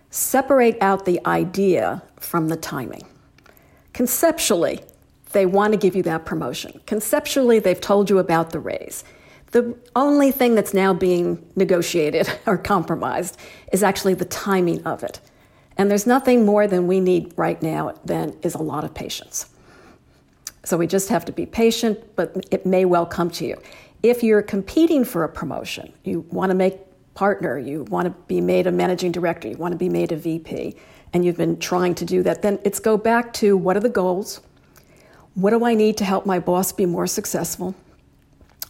Separate 0.08 0.78
out 0.80 1.04
the 1.04 1.20
idea 1.26 2.02
from 2.16 2.48
the 2.48 2.56
timing. 2.56 3.04
Conceptually, 3.92 4.80
they 5.32 5.44
want 5.44 5.74
to 5.74 5.78
give 5.78 5.94
you 5.94 6.02
that 6.04 6.24
promotion. 6.24 6.80
Conceptually, 6.86 7.58
they've 7.58 7.78
told 7.78 8.08
you 8.08 8.16
about 8.16 8.48
the 8.48 8.60
raise. 8.60 9.04
The 9.50 9.76
only 9.94 10.30
thing 10.30 10.54
that's 10.54 10.72
now 10.72 10.94
being 10.94 11.46
negotiated 11.54 12.32
or 12.46 12.56
compromised 12.56 13.36
is 13.70 13.82
actually 13.82 14.14
the 14.14 14.24
timing 14.24 14.82
of 14.84 15.02
it. 15.02 15.20
And 15.76 15.90
there's 15.90 16.06
nothing 16.06 16.46
more 16.46 16.66
than 16.66 16.86
we 16.86 17.00
need 17.00 17.34
right 17.36 17.60
now 17.60 17.92
than 18.06 18.38
is 18.40 18.54
a 18.54 18.62
lot 18.62 18.84
of 18.84 18.94
patience. 18.94 19.50
So 20.64 20.78
we 20.78 20.86
just 20.86 21.10
have 21.10 21.26
to 21.26 21.32
be 21.32 21.44
patient, 21.44 22.16
but 22.16 22.46
it 22.50 22.64
may 22.64 22.86
well 22.86 23.04
come 23.04 23.30
to 23.32 23.44
you. 23.44 23.60
If 24.02 24.22
you're 24.22 24.42
competing 24.42 25.04
for 25.04 25.24
a 25.24 25.28
promotion, 25.28 25.92
you 26.04 26.20
want 26.30 26.50
to 26.50 26.54
make 26.54 26.78
partner, 27.14 27.58
you 27.58 27.84
want 27.84 28.06
to 28.06 28.10
be 28.26 28.40
made 28.40 28.66
a 28.66 28.72
managing 28.72 29.12
director, 29.12 29.48
you 29.48 29.56
want 29.56 29.72
to 29.72 29.78
be 29.78 29.88
made 29.88 30.12
a 30.12 30.16
VP, 30.16 30.74
and 31.12 31.24
you've 31.24 31.36
been 31.36 31.58
trying 31.58 31.94
to 31.96 32.04
do 32.04 32.22
that, 32.22 32.42
then 32.42 32.58
it's 32.64 32.78
go 32.78 32.96
back 32.96 33.32
to 33.34 33.56
what 33.56 33.76
are 33.76 33.80
the 33.80 33.88
goals? 33.88 34.40
What 35.34 35.50
do 35.50 35.64
I 35.64 35.74
need 35.74 35.96
to 35.98 36.04
help 36.04 36.24
my 36.24 36.38
boss 36.38 36.72
be 36.72 36.86
more 36.86 37.06
successful? 37.06 37.74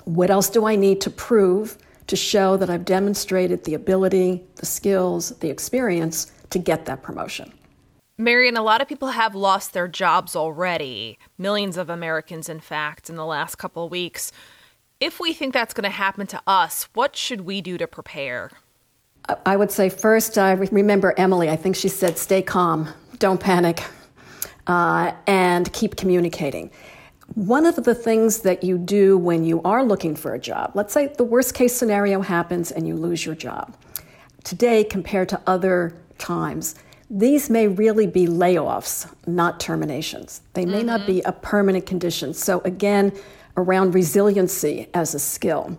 What 0.04 0.30
else 0.30 0.50
do 0.50 0.66
I 0.66 0.76
need 0.76 1.00
to 1.02 1.10
prove 1.10 1.78
to 2.10 2.16
show 2.16 2.56
that 2.56 2.68
I've 2.68 2.84
demonstrated 2.84 3.62
the 3.62 3.74
ability, 3.74 4.42
the 4.56 4.66
skills, 4.66 5.30
the 5.38 5.48
experience 5.48 6.32
to 6.50 6.58
get 6.58 6.86
that 6.86 7.04
promotion. 7.04 7.52
Marianne, 8.18 8.56
a 8.56 8.62
lot 8.62 8.82
of 8.82 8.88
people 8.88 9.08
have 9.08 9.36
lost 9.36 9.72
their 9.72 9.86
jobs 9.86 10.34
already. 10.34 11.20
Millions 11.38 11.76
of 11.76 11.88
Americans, 11.88 12.48
in 12.48 12.58
fact, 12.58 13.08
in 13.08 13.14
the 13.14 13.24
last 13.24 13.58
couple 13.58 13.84
of 13.84 13.92
weeks. 13.92 14.32
If 15.00 15.18
we 15.18 15.32
think 15.32 15.54
that's 15.54 15.72
going 15.72 15.84
to 15.84 15.96
happen 15.96 16.26
to 16.26 16.42
us, 16.46 16.86
what 16.92 17.16
should 17.16 17.40
we 17.40 17.62
do 17.62 17.78
to 17.78 17.86
prepare? 17.86 18.50
I 19.46 19.56
would 19.56 19.70
say 19.70 19.88
first, 19.88 20.36
I 20.36 20.52
remember 20.52 21.14
Emily, 21.16 21.48
I 21.48 21.56
think 21.56 21.74
she 21.74 21.88
said, 21.88 22.18
stay 22.18 22.42
calm, 22.42 22.86
don't 23.18 23.40
panic, 23.40 23.82
uh, 24.66 25.12
and 25.26 25.72
keep 25.72 25.96
communicating. 25.96 26.70
One 27.34 27.64
of 27.64 27.76
the 27.76 27.94
things 27.94 28.40
that 28.40 28.62
you 28.62 28.76
do 28.76 29.16
when 29.16 29.42
you 29.42 29.62
are 29.62 29.82
looking 29.84 30.16
for 30.16 30.34
a 30.34 30.38
job, 30.38 30.72
let's 30.74 30.92
say 30.92 31.06
the 31.06 31.24
worst 31.24 31.54
case 31.54 31.74
scenario 31.74 32.20
happens 32.20 32.70
and 32.70 32.86
you 32.86 32.94
lose 32.94 33.24
your 33.24 33.34
job. 33.34 33.74
Today, 34.44 34.84
compared 34.84 35.30
to 35.30 35.40
other 35.46 35.94
times, 36.18 36.74
these 37.08 37.48
may 37.48 37.68
really 37.68 38.06
be 38.06 38.26
layoffs, 38.26 39.10
not 39.26 39.60
terminations. 39.60 40.42
They 40.52 40.66
may 40.66 40.78
mm-hmm. 40.78 40.86
not 40.86 41.06
be 41.06 41.22
a 41.22 41.32
permanent 41.32 41.86
condition. 41.86 42.34
So, 42.34 42.60
again, 42.60 43.12
around 43.62 43.94
resiliency 43.94 44.88
as 44.94 45.14
a 45.14 45.18
skill, 45.18 45.78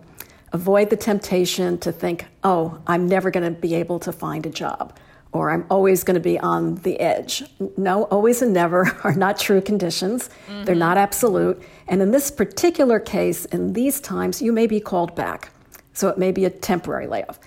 avoid 0.52 0.90
the 0.90 0.96
temptation 0.96 1.78
to 1.78 1.92
think, 1.92 2.26
oh, 2.44 2.80
I'm 2.86 3.06
never 3.06 3.30
going 3.30 3.54
to 3.54 3.60
be 3.60 3.74
able 3.74 3.98
to 4.00 4.12
find 4.12 4.46
a 4.46 4.50
job 4.50 4.98
or 5.32 5.50
I'm 5.50 5.64
always 5.70 6.04
going 6.04 6.14
to 6.14 6.20
be 6.20 6.38
on 6.38 6.76
the 6.76 7.00
edge. 7.00 7.42
No, 7.76 8.04
always 8.04 8.42
and 8.42 8.52
never 8.52 8.98
are 9.04 9.14
not 9.14 9.38
true 9.38 9.60
conditions. 9.60 10.28
Mm-hmm. 10.46 10.64
They're 10.64 10.74
not 10.74 10.98
absolute. 10.98 11.62
And 11.88 12.02
in 12.02 12.10
this 12.10 12.30
particular 12.30 13.00
case, 13.00 13.46
in 13.46 13.72
these 13.72 14.00
times, 14.00 14.42
you 14.42 14.52
may 14.52 14.66
be 14.66 14.78
called 14.78 15.14
back. 15.14 15.50
So 15.94 16.08
it 16.08 16.18
may 16.18 16.32
be 16.32 16.44
a 16.44 16.50
temporary 16.50 17.06
layoff. 17.06 17.38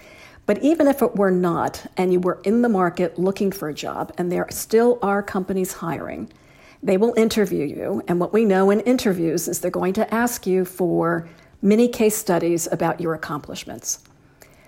But 0.46 0.62
even 0.62 0.88
if 0.88 1.02
it 1.02 1.16
were 1.16 1.32
not, 1.32 1.86
and 1.98 2.14
you 2.14 2.20
were 2.20 2.40
in 2.44 2.62
the 2.62 2.70
market 2.70 3.18
looking 3.18 3.52
for 3.52 3.70
a 3.70 3.74
job, 3.74 4.14
and 4.18 4.32
there 4.32 4.46
still 4.52 5.00
are 5.02 5.24
companies 5.24 5.74
hiring, 5.74 6.32
they 6.84 6.98
will 6.98 7.14
interview 7.16 7.66
you. 7.66 8.04
And 8.08 8.20
what 8.20 8.34
we 8.34 8.46
know 8.46 8.70
in 8.70 8.80
interviews 8.82 9.48
is 9.48 9.60
they're 9.60 9.72
going 9.72 9.94
to 9.94 10.14
ask 10.14 10.46
you 10.46 10.66
for 10.66 11.28
many 11.62 11.88
case 11.88 12.16
studies 12.16 12.68
about 12.72 13.02
your 13.02 13.14
accomplishments. 13.14 14.00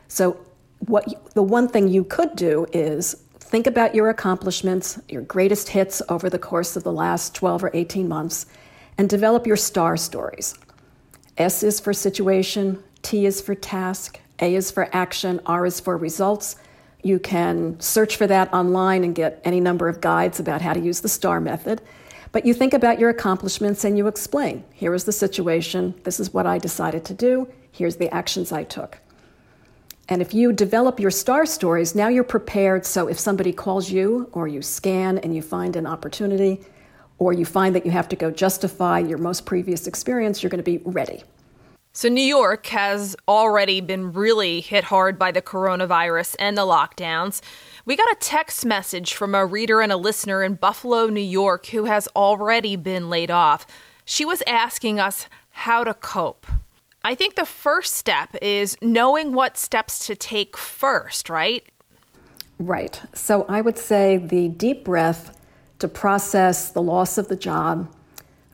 So, 0.07 0.39
what 0.79 1.07
you, 1.07 1.17
the 1.33 1.43
one 1.43 1.67
thing 1.67 1.87
you 1.87 2.03
could 2.03 2.35
do 2.35 2.67
is 2.71 3.15
think 3.39 3.65
about 3.65 3.95
your 3.95 4.09
accomplishments, 4.09 4.99
your 5.09 5.23
greatest 5.23 5.69
hits 5.69 6.01
over 6.09 6.29
the 6.29 6.37
course 6.37 6.75
of 6.75 6.83
the 6.83 6.91
last 6.91 7.33
12 7.33 7.63
or 7.63 7.71
18 7.73 8.07
months, 8.07 8.45
and 8.97 9.09
develop 9.09 9.47
your 9.47 9.57
star 9.57 9.97
stories. 9.97 10.55
S 11.37 11.63
is 11.63 11.79
for 11.79 11.93
situation, 11.93 12.83
T 13.01 13.25
is 13.25 13.41
for 13.41 13.55
task, 13.55 14.19
a 14.39 14.53
is 14.53 14.69
for 14.69 14.89
action, 14.93 15.39
R 15.45 15.65
is 15.65 15.79
for 15.79 15.97
results. 15.97 16.57
You 17.03 17.19
can 17.19 17.79
search 17.79 18.15
for 18.15 18.27
that 18.27 18.53
online 18.53 19.03
and 19.03 19.15
get 19.15 19.41
any 19.43 19.59
number 19.59 19.87
of 19.87 20.01
guides 20.01 20.39
about 20.39 20.61
how 20.61 20.73
to 20.73 20.79
use 20.79 21.01
the 21.01 21.09
STAR 21.09 21.39
method. 21.39 21.81
But 22.31 22.45
you 22.45 22.53
think 22.53 22.73
about 22.73 22.99
your 22.99 23.09
accomplishments 23.09 23.83
and 23.83 23.97
you 23.97 24.07
explain 24.07 24.63
here 24.73 24.93
is 24.93 25.05
the 25.05 25.11
situation, 25.11 25.95
this 26.03 26.19
is 26.19 26.33
what 26.33 26.45
I 26.45 26.57
decided 26.57 27.05
to 27.05 27.13
do, 27.13 27.47
here's 27.71 27.95
the 27.95 28.13
actions 28.13 28.51
I 28.51 28.63
took. 28.63 28.99
And 30.09 30.21
if 30.21 30.33
you 30.33 30.53
develop 30.53 30.99
your 30.99 31.11
star 31.11 31.45
stories, 31.45 31.93
now 31.93 32.07
you're 32.07 32.23
prepared. 32.23 32.85
So 32.85 33.07
if 33.07 33.19
somebody 33.19 33.51
calls 33.51 33.91
you, 33.91 34.29
or 34.31 34.47
you 34.47 34.61
scan 34.61 35.17
and 35.17 35.35
you 35.35 35.41
find 35.41 35.75
an 35.75 35.85
opportunity, 35.85 36.61
or 37.19 37.33
you 37.33 37.45
find 37.45 37.75
that 37.75 37.85
you 37.85 37.91
have 37.91 38.07
to 38.09 38.15
go 38.15 38.31
justify 38.31 38.99
your 38.99 39.17
most 39.17 39.45
previous 39.45 39.87
experience, 39.87 40.41
you're 40.41 40.49
going 40.49 40.63
to 40.63 40.63
be 40.63 40.77
ready. 40.85 41.23
So, 41.97 42.09
New 42.09 42.21
York 42.21 42.67
has 42.67 43.15
already 43.27 43.81
been 43.81 44.13
really 44.13 44.61
hit 44.61 44.83
hard 44.83 45.17
by 45.17 45.31
the 45.31 45.41
coronavirus 45.41 46.35
and 46.37 46.55
the 46.55 46.61
lockdowns. 46.61 47.41
We 47.85 47.95
got 47.95 48.11
a 48.11 48.17
text 48.19 48.67
message 48.67 49.15
from 49.15 49.33
a 49.33 49.47
reader 49.47 49.81
and 49.81 49.91
a 49.91 49.97
listener 49.97 50.43
in 50.43 50.53
Buffalo, 50.53 51.07
New 51.07 51.19
York, 51.19 51.65
who 51.65 51.85
has 51.85 52.07
already 52.15 52.75
been 52.75 53.09
laid 53.09 53.31
off. 53.31 53.65
She 54.05 54.25
was 54.25 54.43
asking 54.45 54.99
us 54.99 55.27
how 55.49 55.83
to 55.83 55.95
cope. 55.95 56.45
I 57.03 57.15
think 57.15 57.33
the 57.33 57.47
first 57.47 57.95
step 57.95 58.35
is 58.43 58.77
knowing 58.79 59.33
what 59.33 59.57
steps 59.57 60.05
to 60.05 60.15
take 60.15 60.55
first, 60.55 61.31
right? 61.31 61.65
Right. 62.59 63.01
So, 63.15 63.43
I 63.49 63.61
would 63.61 63.79
say 63.79 64.17
the 64.17 64.49
deep 64.49 64.85
breath 64.85 65.35
to 65.79 65.87
process 65.87 66.69
the 66.69 66.81
loss 66.83 67.17
of 67.17 67.27
the 67.27 67.35
job 67.35 67.91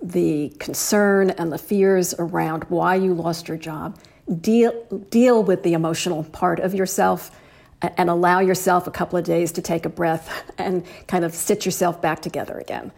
the 0.03 0.50
concern 0.60 1.29
and 1.31 1.51
the 1.51 1.57
fears 1.57 2.13
around 2.19 2.65
why 2.65 2.95
you 2.95 3.13
lost 3.13 3.48
your 3.48 3.57
job. 3.57 3.98
Deal, 4.41 4.83
deal 5.10 5.43
with 5.43 5.63
the 5.63 5.74
emotional 5.74 6.24
part 6.25 6.60
of 6.60 6.74
yourself 6.74 7.31
and 7.81 8.10
allow 8.10 8.39
yourself 8.39 8.86
a 8.86 8.91
couple 8.91 9.17
of 9.17 9.25
days 9.25 9.51
to 9.53 9.62
take 9.62 9.86
a 9.86 9.89
breath 9.89 10.51
and 10.57 10.86
kind 11.07 11.25
of 11.25 11.33
sit 11.33 11.65
yourself 11.65 12.01
back 12.01 12.22
together 12.22 12.57
again. 12.60 12.91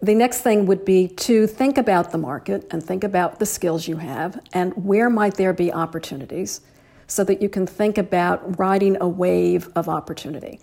The 0.00 0.14
next 0.14 0.40
thing 0.40 0.66
would 0.66 0.84
be 0.84 1.08
to 1.08 1.46
think 1.46 1.78
about 1.78 2.10
the 2.10 2.18
market 2.18 2.66
and 2.70 2.82
think 2.82 3.04
about 3.04 3.38
the 3.38 3.46
skills 3.46 3.86
you 3.86 3.96
have 3.96 4.40
and 4.52 4.72
where 4.84 5.08
might 5.08 5.34
there 5.34 5.52
be 5.52 5.72
opportunities 5.72 6.60
so 7.06 7.22
that 7.24 7.40
you 7.40 7.48
can 7.48 7.66
think 7.66 7.98
about 7.98 8.58
riding 8.58 8.96
a 9.00 9.08
wave 9.08 9.68
of 9.76 9.88
opportunity 9.88 10.60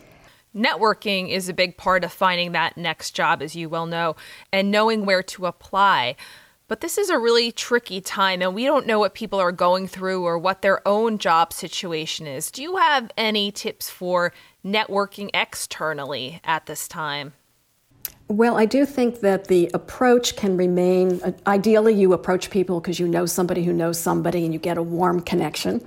networking 0.56 1.30
is 1.30 1.50
a 1.50 1.54
big 1.54 1.78
part 1.78 2.04
of 2.04 2.12
finding 2.12 2.52
that 2.52 2.78
next 2.78 3.12
job, 3.12 3.42
as 3.42 3.56
you 3.56 3.70
well 3.70 3.86
know, 3.86 4.16
and 4.52 4.72
knowing 4.72 5.06
where 5.06 5.24
to 5.24 5.46
apply. 5.46 6.16
But 6.68 6.82
this 6.82 7.00
is 7.00 7.10
a 7.10 7.18
really 7.18 7.52
tricky 7.52 8.00
time, 8.00 8.44
and 8.44 8.54
we 8.54 8.66
don't 8.66 8.86
know 8.86 9.00
what 9.00 9.16
people 9.16 9.40
are 9.40 9.52
going 9.52 9.88
through 9.88 10.24
or 10.24 10.38
what 10.38 10.62
their 10.62 10.88
own 10.88 11.18
job 11.18 11.52
situation 11.52 12.28
is. 12.28 12.52
Do 12.52 12.62
you 12.62 12.78
have 12.78 13.12
any 13.18 13.52
tips 13.52 13.90
for 13.90 14.32
networking 14.64 15.32
externally 15.34 16.40
at 16.44 16.68
this 16.68 16.88
time? 16.88 17.34
Well, 18.28 18.56
I 18.58 18.66
do 18.66 18.86
think 18.86 19.22
that 19.22 19.48
the 19.48 19.72
approach 19.74 20.36
can 20.36 20.56
remain 20.56 21.20
uh, 21.24 21.32
ideally, 21.48 21.96
you 21.96 22.14
approach 22.14 22.52
people 22.52 22.80
because 22.80 23.00
you 23.00 23.08
know 23.08 23.26
somebody 23.26 23.64
who 23.64 23.74
knows 23.74 24.00
somebody 24.00 24.46
and 24.46 24.54
you 24.54 24.60
get 24.60 24.78
a 24.78 24.84
warm 24.84 25.22
connection. 25.22 25.84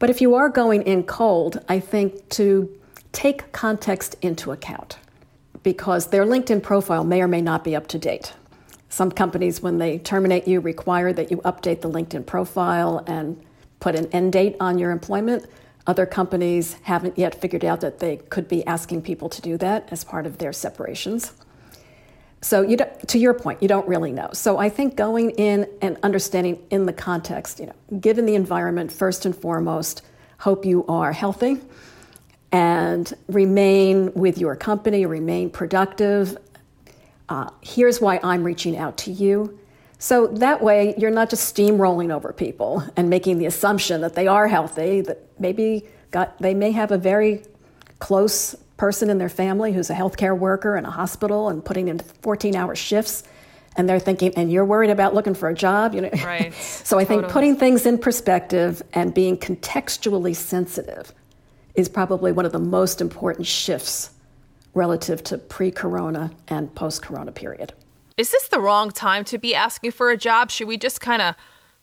But 0.00 0.10
if 0.10 0.20
you 0.20 0.34
are 0.34 0.48
going 0.48 0.82
in 0.82 1.04
cold, 1.04 1.64
I 1.68 1.78
think 1.78 2.28
to 2.30 2.68
take 3.14 3.52
context 3.52 4.16
into 4.20 4.52
account 4.52 4.98
because 5.62 6.08
their 6.08 6.26
LinkedIn 6.26 6.62
profile 6.62 7.04
may 7.04 7.22
or 7.22 7.28
may 7.28 7.40
not 7.40 7.64
be 7.64 7.74
up 7.74 7.86
to 7.88 7.98
date. 7.98 8.34
Some 8.90 9.10
companies, 9.10 9.62
when 9.62 9.78
they 9.78 9.98
terminate 9.98 10.46
you, 10.46 10.60
require 10.60 11.12
that 11.12 11.30
you 11.30 11.38
update 11.38 11.80
the 11.80 11.90
LinkedIn 11.90 12.26
profile 12.26 13.02
and 13.06 13.42
put 13.80 13.94
an 13.94 14.06
end 14.12 14.32
date 14.32 14.56
on 14.60 14.78
your 14.78 14.90
employment. 14.90 15.46
Other 15.86 16.06
companies 16.06 16.74
haven't 16.82 17.18
yet 17.18 17.40
figured 17.40 17.64
out 17.64 17.80
that 17.80 17.98
they 17.98 18.18
could 18.18 18.48
be 18.48 18.64
asking 18.66 19.02
people 19.02 19.28
to 19.30 19.40
do 19.40 19.56
that 19.58 19.88
as 19.90 20.04
part 20.04 20.26
of 20.26 20.38
their 20.38 20.52
separations. 20.52 21.32
So, 22.40 22.60
you 22.60 22.76
to 22.76 23.18
your 23.18 23.32
point, 23.32 23.62
you 23.62 23.68
don't 23.68 23.88
really 23.88 24.12
know. 24.12 24.28
So, 24.34 24.58
I 24.58 24.68
think 24.68 24.96
going 24.96 25.30
in 25.30 25.66
and 25.80 25.96
understanding 26.02 26.62
in 26.70 26.84
the 26.84 26.92
context, 26.92 27.58
you 27.58 27.66
know, 27.66 27.98
given 27.98 28.26
the 28.26 28.34
environment, 28.34 28.92
first 28.92 29.24
and 29.24 29.34
foremost, 29.34 30.02
hope 30.38 30.66
you 30.66 30.84
are 30.86 31.12
healthy 31.12 31.60
and 32.54 33.12
remain 33.26 34.14
with 34.14 34.38
your 34.38 34.54
company, 34.54 35.04
remain 35.06 35.50
productive. 35.50 36.38
Uh, 37.28 37.50
here's 37.62 38.00
why 38.00 38.20
I'm 38.22 38.44
reaching 38.44 38.76
out 38.76 38.96
to 38.98 39.10
you. 39.10 39.58
So 39.98 40.28
that 40.28 40.62
way, 40.62 40.94
you're 40.96 41.10
not 41.10 41.30
just 41.30 41.52
steamrolling 41.52 42.14
over 42.14 42.32
people 42.32 42.84
and 42.96 43.10
making 43.10 43.38
the 43.38 43.46
assumption 43.46 44.02
that 44.02 44.14
they 44.14 44.28
are 44.28 44.46
healthy, 44.46 45.00
that 45.00 45.20
maybe 45.40 45.84
got, 46.12 46.38
they 46.38 46.54
may 46.54 46.70
have 46.70 46.92
a 46.92 46.98
very 46.98 47.42
close 47.98 48.54
person 48.76 49.10
in 49.10 49.18
their 49.18 49.28
family 49.28 49.72
who's 49.72 49.90
a 49.90 49.94
healthcare 49.94 50.38
worker 50.38 50.76
in 50.76 50.84
a 50.84 50.90
hospital 50.90 51.48
and 51.48 51.64
putting 51.64 51.88
in 51.88 51.98
14 51.98 52.54
hour 52.54 52.76
shifts 52.76 53.24
and 53.76 53.88
they're 53.88 53.98
thinking 53.98 54.32
and 54.36 54.52
you're 54.52 54.64
worried 54.64 54.90
about 54.90 55.14
looking 55.14 55.34
for 55.34 55.48
a 55.48 55.54
job 55.54 55.94
you 55.94 56.00
know 56.00 56.10
right 56.24 56.52
so 56.84 56.98
i 56.98 57.04
think 57.04 57.22
totally. 57.22 57.32
putting 57.32 57.56
things 57.56 57.86
in 57.86 57.96
perspective 57.96 58.82
and 58.92 59.14
being 59.14 59.38
contextually 59.38 60.34
sensitive 60.34 61.14
is 61.74 61.88
probably 61.88 62.32
one 62.32 62.44
of 62.44 62.52
the 62.52 62.58
most 62.58 63.00
important 63.00 63.46
shifts 63.46 64.10
relative 64.74 65.22
to 65.24 65.38
pre-corona 65.38 66.30
and 66.48 66.74
post-corona 66.74 67.32
period 67.32 67.72
is 68.16 68.30
this 68.30 68.48
the 68.48 68.60
wrong 68.60 68.90
time 68.90 69.24
to 69.24 69.38
be 69.38 69.54
asking 69.54 69.90
for 69.90 70.10
a 70.10 70.16
job 70.16 70.50
should 70.50 70.68
we 70.68 70.76
just 70.76 71.00
kind 71.00 71.22
of 71.22 71.34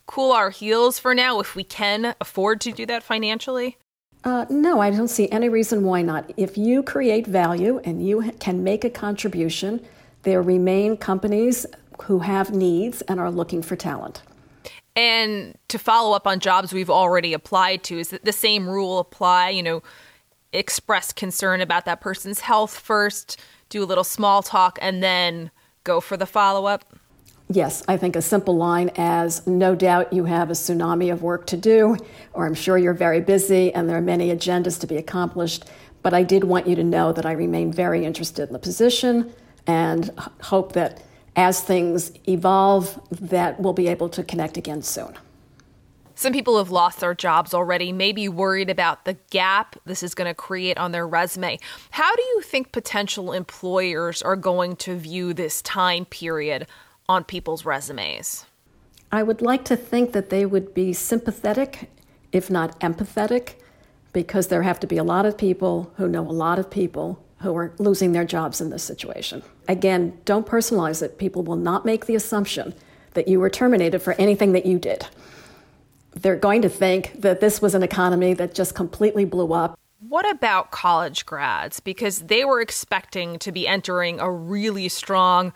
cool 0.06 0.32
our 0.32 0.50
heels 0.50 0.98
for 0.98 1.14
now 1.14 1.40
if 1.40 1.54
we 1.54 1.64
can 1.64 2.14
afford 2.20 2.60
to 2.60 2.72
do 2.72 2.84
that 2.86 3.02
financially 3.02 3.76
uh, 4.24 4.46
no, 4.48 4.80
I 4.80 4.90
don't 4.90 5.08
see 5.08 5.28
any 5.30 5.48
reason 5.48 5.82
why 5.82 6.02
not. 6.02 6.30
If 6.36 6.56
you 6.56 6.84
create 6.84 7.26
value 7.26 7.80
and 7.84 8.06
you 8.06 8.30
can 8.38 8.62
make 8.62 8.84
a 8.84 8.90
contribution, 8.90 9.84
there 10.22 10.42
remain 10.42 10.96
companies 10.96 11.66
who 12.04 12.20
have 12.20 12.52
needs 12.54 13.02
and 13.02 13.18
are 13.18 13.30
looking 13.30 13.62
for 13.62 13.74
talent. 13.74 14.22
And 14.94 15.56
to 15.68 15.78
follow 15.78 16.14
up 16.14 16.26
on 16.26 16.38
jobs 16.38 16.72
we've 16.72 16.90
already 16.90 17.32
applied 17.32 17.82
to, 17.84 17.98
is 17.98 18.10
that 18.10 18.24
the 18.24 18.32
same 18.32 18.68
rule 18.68 18.98
apply? 18.98 19.50
You 19.50 19.62
know, 19.62 19.82
express 20.52 21.12
concern 21.12 21.60
about 21.60 21.86
that 21.86 22.00
person's 22.00 22.40
health 22.40 22.78
first, 22.78 23.40
do 23.68 23.82
a 23.82 23.86
little 23.86 24.04
small 24.04 24.42
talk, 24.42 24.78
and 24.82 25.02
then 25.02 25.50
go 25.84 26.00
for 26.00 26.16
the 26.16 26.26
follow 26.26 26.66
up? 26.66 26.84
Yes, 27.48 27.82
I 27.88 27.96
think 27.96 28.16
a 28.16 28.22
simple 28.22 28.56
line 28.56 28.90
as 28.96 29.46
no 29.46 29.74
doubt 29.74 30.12
you 30.12 30.24
have 30.24 30.48
a 30.48 30.54
tsunami 30.54 31.12
of 31.12 31.22
work 31.22 31.46
to 31.48 31.56
do, 31.56 31.96
or 32.32 32.46
I'm 32.46 32.54
sure 32.54 32.78
you're 32.78 32.94
very 32.94 33.20
busy 33.20 33.72
and 33.74 33.88
there 33.88 33.96
are 33.96 34.02
many 34.02 34.28
agendas 34.28 34.80
to 34.80 34.86
be 34.86 34.96
accomplished. 34.96 35.64
But 36.02 36.14
I 36.14 36.22
did 36.22 36.44
want 36.44 36.66
you 36.66 36.74
to 36.76 36.84
know 36.84 37.12
that 37.12 37.26
I 37.26 37.32
remain 37.32 37.72
very 37.72 38.04
interested 38.04 38.48
in 38.48 38.52
the 38.52 38.58
position 38.58 39.32
and 39.66 40.10
hope 40.40 40.72
that 40.72 41.02
as 41.36 41.60
things 41.60 42.12
evolve, 42.28 43.00
that 43.10 43.60
we'll 43.60 43.72
be 43.72 43.88
able 43.88 44.08
to 44.10 44.22
connect 44.22 44.56
again 44.56 44.82
soon. 44.82 45.16
Some 46.14 46.32
people 46.32 46.58
have 46.58 46.70
lost 46.70 47.00
their 47.00 47.14
jobs 47.14 47.54
already, 47.54 47.90
maybe 47.90 48.28
worried 48.28 48.70
about 48.70 49.06
the 49.06 49.16
gap 49.30 49.76
this 49.86 50.02
is 50.02 50.14
going 50.14 50.28
to 50.28 50.34
create 50.34 50.78
on 50.78 50.92
their 50.92 51.06
resume. 51.06 51.58
How 51.90 52.14
do 52.14 52.22
you 52.22 52.42
think 52.42 52.70
potential 52.70 53.32
employers 53.32 54.22
are 54.22 54.36
going 54.36 54.76
to 54.76 54.94
view 54.94 55.34
this 55.34 55.62
time 55.62 56.04
period 56.04 56.66
on 57.08 57.24
people's 57.24 57.64
resumes? 57.64 58.46
I 59.10 59.22
would 59.22 59.42
like 59.42 59.64
to 59.64 59.76
think 59.76 60.12
that 60.12 60.30
they 60.30 60.46
would 60.46 60.74
be 60.74 60.92
sympathetic, 60.92 61.90
if 62.30 62.50
not 62.50 62.78
empathetic, 62.80 63.54
because 64.12 64.48
there 64.48 64.62
have 64.62 64.80
to 64.80 64.86
be 64.86 64.98
a 64.98 65.04
lot 65.04 65.26
of 65.26 65.36
people 65.38 65.92
who 65.96 66.08
know 66.08 66.22
a 66.22 66.30
lot 66.30 66.58
of 66.58 66.70
people 66.70 67.22
who 67.42 67.56
are 67.56 67.72
losing 67.78 68.12
their 68.12 68.24
jobs 68.24 68.60
in 68.60 68.70
this 68.70 68.82
situation. 68.82 69.42
Again, 69.68 70.18
don't 70.24 70.46
personalize 70.46 71.02
it. 71.02 71.18
People 71.18 71.42
will 71.42 71.56
not 71.56 71.84
make 71.84 72.06
the 72.06 72.14
assumption 72.14 72.74
that 73.14 73.28
you 73.28 73.38
were 73.40 73.50
terminated 73.50 74.00
for 74.00 74.14
anything 74.14 74.52
that 74.52 74.66
you 74.66 74.78
did. 74.78 75.06
They're 76.14 76.36
going 76.36 76.62
to 76.62 76.68
think 76.68 77.20
that 77.20 77.40
this 77.40 77.60
was 77.60 77.74
an 77.74 77.82
economy 77.82 78.34
that 78.34 78.54
just 78.54 78.74
completely 78.74 79.24
blew 79.24 79.52
up. 79.52 79.78
What 80.08 80.28
about 80.30 80.72
college 80.72 81.26
grads? 81.26 81.78
Because 81.80 82.20
they 82.22 82.44
were 82.44 82.60
expecting 82.60 83.38
to 83.40 83.52
be 83.52 83.68
entering 83.68 84.18
a 84.18 84.30
really 84.30 84.88
strong 84.88 85.52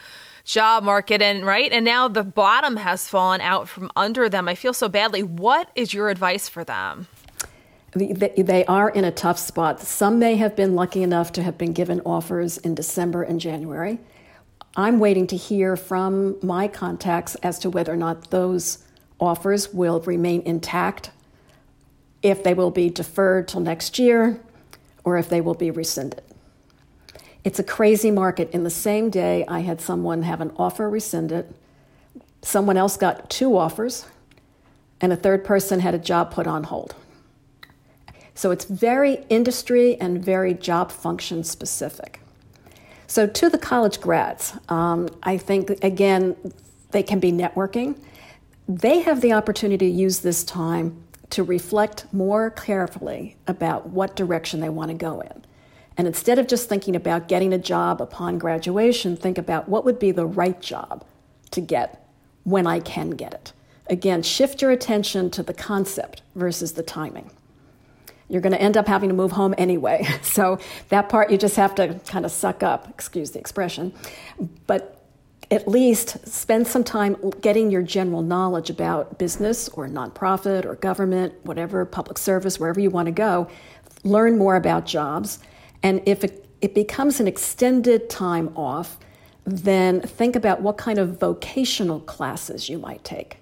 job 0.46 0.85
market 0.85 1.20
and 1.20 1.44
right 1.44 1.72
and 1.72 1.85
now 1.85 2.07
the 2.07 2.22
bottom 2.22 2.77
has 2.77 3.09
fallen 3.09 3.40
out 3.40 3.68
from 3.68 3.90
under 3.96 4.29
them 4.29 4.46
i 4.46 4.55
feel 4.55 4.72
so 4.72 4.88
badly 4.88 5.20
what 5.20 5.68
is 5.75 5.92
your 5.92 6.09
advice 6.09 6.49
for 6.49 6.62
them 6.62 7.09
they 7.97 8.65
are 8.67 8.91
in 8.91 9.05
a 9.05 9.11
tough 9.11 9.39
spot 9.39 9.81
some 9.81 10.19
may 10.19 10.37
have 10.37 10.55
been 10.55 10.75
lucky 10.75 11.03
enough 11.03 11.33
to 11.33 11.43
have 11.43 11.57
been 11.57 11.73
given 11.73 12.01
offers 12.05 12.59
in 12.59 12.75
december 12.75 13.23
and 13.23 13.41
january 13.41 13.99
i'm 14.77 14.99
waiting 14.99 15.27
to 15.27 15.37
hear 15.37 15.77
from 15.77 16.37
my 16.43 16.69
contacts 16.69 17.35
as 17.37 17.59
to 17.59 17.71
whether 17.71 17.93
or 17.93 17.97
not 17.97 18.31
those 18.31 18.85
offers 19.19 19.73
will 19.73 20.01
remain 20.01 20.43
intact 20.43 21.11
if 22.23 22.43
they 22.43 22.55
will 22.55 22.71
be 22.71 22.91
deferred 22.91 23.49
till 23.49 23.61
next 23.61 23.99
year 23.99 24.41
or 25.05 25.17
if 25.17 25.29
they 25.29 25.41
will 25.41 25.55
be 25.55 25.71
rescinded 25.71 26.23
it's 27.47 27.61
a 27.61 27.63
crazy 27.63 28.11
market. 28.11 28.51
In 28.51 28.65
the 28.65 28.71
same 28.71 29.09
day, 29.09 29.45
I 29.47 29.61
had 29.61 29.81
someone 29.81 30.23
have 30.23 30.41
an 30.41 30.51
offer 30.57 30.91
rescinded, 30.91 31.55
someone 32.43 32.77
else 32.77 32.97
got 32.97 33.31
two 33.31 33.57
offers, 33.57 34.05
and 35.01 35.13
a 35.13 35.17
third 35.17 35.45
person 35.45 35.79
had 35.79 35.95
a 35.95 35.99
job 35.99 36.33
put 36.33 36.49
on 36.49 36.65
hold. 36.65 36.97
So 38.37 38.51
it's 38.51 38.66
very 38.66 39.25
industry 39.31 39.96
and 39.99 40.22
very 40.22 40.53
job 40.55 40.92
function 40.92 41.42
specific. 41.42 42.20
So, 43.09 43.27
to 43.27 43.49
the 43.49 43.59
college 43.59 44.01
grads, 44.01 44.53
um, 44.68 45.09
I 45.22 45.38
think, 45.38 45.70
again, 45.83 46.37
they 46.90 47.03
can 47.03 47.18
be 47.18 47.33
networking. 47.33 47.99
They 48.68 49.01
have 49.01 49.22
the 49.22 49.33
opportunity 49.33 49.90
to 49.90 49.92
use 49.92 50.20
this 50.20 50.44
time 50.44 51.03
to 51.31 51.42
reflect 51.42 52.12
more 52.12 52.51
carefully 52.51 53.37
about 53.46 53.88
what 53.88 54.16
direction 54.16 54.61
they 54.61 54.68
want 54.68 54.90
to 54.90 54.96
go 54.96 55.20
in. 55.20 55.44
And 55.96 56.07
instead 56.07 56.38
of 56.38 56.46
just 56.46 56.68
thinking 56.68 56.94
about 56.94 57.29
getting 57.29 57.55
a 57.55 57.59
job 57.59 58.03
upon 58.03 58.38
graduation, 58.38 59.16
think 59.16 59.38
about 59.38 59.68
what 59.68 59.85
would 59.85 59.99
be 59.99 60.11
the 60.11 60.27
right 60.27 60.61
job 60.61 61.05
to 61.53 61.61
get 61.62 62.07
when 62.44 62.66
I 62.66 62.81
can 62.81 63.11
get 63.11 63.33
it. 63.33 63.53
Again, 63.87 64.22
shift 64.22 64.61
your 64.61 64.72
attention 64.72 65.31
to 65.31 65.42
the 65.42 65.55
concept 65.55 66.22
versus 66.35 66.72
the 66.72 66.83
timing. 66.83 67.31
You're 68.29 68.41
going 68.41 68.53
to 68.53 68.61
end 68.61 68.77
up 68.77 68.87
having 68.89 69.09
to 69.09 69.15
move 69.15 69.33
home 69.33 69.55
anyway. 69.59 70.07
So 70.23 70.59
that 70.89 71.09
part 71.09 71.31
you 71.31 71.39
just 71.39 71.57
have 71.57 71.75
to 71.77 71.99
kind 72.07 72.25
of 72.25 72.31
suck 72.31 72.62
up, 72.62 72.89
excuse 72.91 73.31
the 73.31 73.39
expression. 73.39 73.95
But 74.67 75.01
at 75.51 75.69
least 75.69 76.27
spend 76.29 76.67
some 76.67 76.85
time 76.85 77.17
getting 77.41 77.71
your 77.71 77.83
general 77.83 78.23
knowledge 78.23 78.69
about 78.69 79.19
business 79.19 79.69
or 79.71 79.89
nonprofit 79.89 80.65
or 80.65 80.75
government, 80.75 81.33
whatever, 81.45 81.85
public 81.85 82.19
service, 82.19 82.59
wherever 82.59 82.81
you 82.81 82.91
want 82.91 83.07
to 83.07 83.12
go. 83.12 83.49
Learn 84.05 84.37
more 84.37 84.57
about 84.57 84.85
jobs 84.85 85.39
and 85.83 86.03
if 86.07 86.25
it, 86.25 86.49
it 86.61 86.75
becomes 86.75 87.21
an 87.21 87.29
extended 87.29 88.11
time 88.11 88.53
off, 88.57 88.99
then 89.45 90.01
think 90.01 90.35
about 90.35 90.61
what 90.61 90.77
kind 90.77 90.99
of 90.99 91.21
vocational 91.21 92.01
classes 92.01 92.69
you 92.69 92.79
might 92.79 93.05
take. 93.05 93.39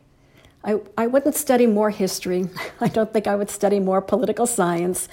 I, 0.64 0.80
I 0.96 1.06
wouldn't 1.06 1.34
study 1.34 1.66
more 1.66 1.90
history. 1.90 2.48
I 2.80 2.88
don't 2.88 3.12
think 3.12 3.26
I 3.26 3.36
would 3.36 3.50
study 3.50 3.80
more 3.80 4.00
political 4.00 4.46
science, 4.46 5.08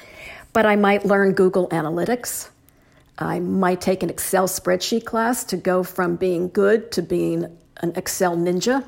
but 0.53 0.65
I 0.65 0.75
might 0.75 1.05
learn 1.05 1.33
Google 1.33 1.67
Analytics. 1.69 2.49
I 3.17 3.39
might 3.39 3.81
take 3.81 4.01
an 4.01 4.09
Excel 4.09 4.47
spreadsheet 4.47 5.05
class 5.05 5.43
to 5.45 5.57
go 5.57 5.83
from 5.83 6.15
being 6.15 6.49
good 6.49 6.91
to 6.93 7.01
being 7.01 7.45
an 7.77 7.93
Excel 7.95 8.37
ninja. 8.37 8.85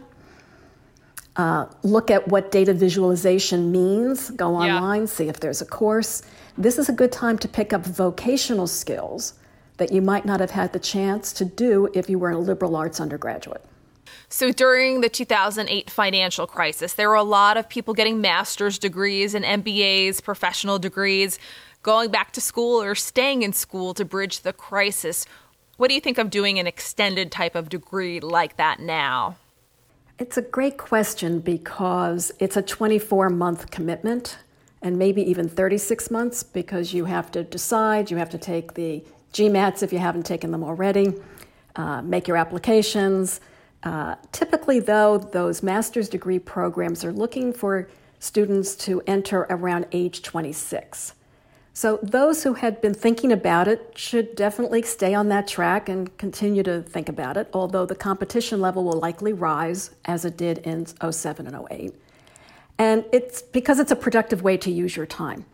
Uh, 1.36 1.65
look 1.84 2.10
at 2.10 2.28
what 2.28 2.52
data 2.52 2.73
visualization 2.73 3.71
means, 3.71 4.30
go 4.32 4.56
online, 4.56 5.02
yeah. 5.02 5.08
see 5.08 5.28
if 5.28 5.39
there's 5.39 5.62
a 5.62 5.65
course 5.65 6.21
this 6.58 6.78
is 6.78 6.88
a 6.88 6.93
good 6.93 7.12
time 7.12 7.38
to 7.39 7.47
pick 7.47 7.73
up 7.73 7.84
vocational 7.84 8.67
skills 8.67 9.34
that 9.78 9.91
you 9.91 10.02
might 10.02 10.23
not 10.26 10.39
have 10.39 10.52
had 10.52 10.71
the 10.71 10.80
chance 10.80 11.34
to 11.34 11.45
do 11.45 11.89
if 11.93 12.10
you 12.10 12.19
were 12.19 12.30
a 12.30 12.38
liberal 12.38 12.76
arts 12.76 12.99
undergraduate. 12.99 13.63
So 14.34 14.52
during 14.52 15.02
the 15.02 15.10
2008 15.10 15.91
financial 15.91 16.48
crisis, 16.48 16.93
there 16.93 17.08
were 17.08 17.13
a 17.13 17.22
lot 17.22 17.56
of 17.56 17.69
people 17.69 17.93
getting 17.93 18.19
master's 18.19 18.80
degrees 18.80 19.36
and 19.36 19.46
MBAs, 19.46 20.24
professional 20.24 20.80
degrees, 20.80 21.38
going 21.84 22.10
back 22.10 22.32
to 22.32 22.41
school 22.41 22.82
or 22.82 22.96
staying 22.96 23.43
in 23.43 23.54
school 23.54 23.93
to 23.93 24.04
bridge 24.04 24.39
the 24.39 24.52
crisis. 24.52 25.28
What 25.78 25.89
do 25.89 25.93
you 25.93 26.02
think 26.02 26.17
of 26.17 26.32
doing 26.32 26.58
an 26.58 26.65
extended 26.65 27.32
type 27.32 27.54
of 27.54 27.69
degree 27.69 28.19
like 28.19 28.58
that 28.58 28.80
now? 28.80 29.36
It's 30.17 30.36
a 30.36 30.41
great 30.41 30.80
question 30.80 31.39
because 31.39 32.32
it's 32.39 32.58
a 32.58 32.63
24 32.63 33.30
month 33.30 33.69
commitment 33.69 34.39
and 34.82 34.98
maybe 34.98 35.22
even 35.22 35.48
36 35.48 36.10
months 36.10 36.41
because 36.41 36.91
you 36.91 37.06
have 37.06 37.30
to 37.34 37.43
decide, 37.43 38.10
you 38.10 38.17
have 38.17 38.32
to 38.32 38.39
take 38.39 38.74
the 38.74 39.04
GMATs 39.32 39.84
if 39.84 39.93
you 39.93 40.00
haven't 40.00 40.26
taken 40.26 40.50
them 40.50 40.63
already, 40.63 41.13
uh, 41.76 42.02
make 42.02 42.28
your 42.28 42.38
applications. 42.38 43.39
Uh, 43.84 44.15
typically, 44.32 44.80
though, 44.80 45.17
those 45.17 45.62
master's 45.62 46.08
degree 46.08 46.39
programs 46.39 47.04
are 47.04 47.12
looking 47.12 47.52
for 47.52 47.89
students 48.19 48.76
to 48.76 49.02
enter 49.06 49.41
around 49.50 49.86
age 49.91 50.22
26. 50.22 51.13
So, 51.76 52.00
those 52.04 52.43
who 52.43 52.54
had 52.54 52.82
been 52.82 52.93
thinking 52.93 53.32
about 53.32 53.67
it 53.67 53.93
should 53.96 54.36
definitely 54.36 54.84
stay 54.84 55.13
on 55.13 55.28
that 55.30 55.48
track 55.48 55.89
and 55.89 56.15
continue 56.17 56.63
to 56.63 56.84
think 56.84 57.10
about 57.10 57.36
it, 57.36 57.50
although 57.52 57.86
the 57.86 57.96
competition 57.96 58.62
level 58.62 58.84
will 58.84 59.00
likely 59.00 59.34
rise 59.34 59.89
as 60.06 60.24
it 60.24 60.38
did 60.38 60.60
in 60.60 60.86
07 60.86 61.48
and 61.48 61.67
08. 61.72 61.96
And 62.78 63.06
it's 63.12 63.41
because 63.41 63.80
it's 63.80 63.91
a 63.91 63.96
productive 63.96 64.43
way 64.43 64.56
to 64.58 64.72
use 64.72 64.96
your 64.96 65.08
time. 65.08 65.46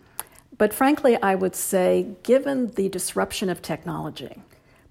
But 0.57 0.73
frankly, 0.73 1.17
I 1.21 1.35
would 1.35 1.55
say, 1.55 2.15
given 2.23 2.67
the 2.67 2.89
disruption 2.89 3.49
of 3.49 3.61
technology, 3.61 4.43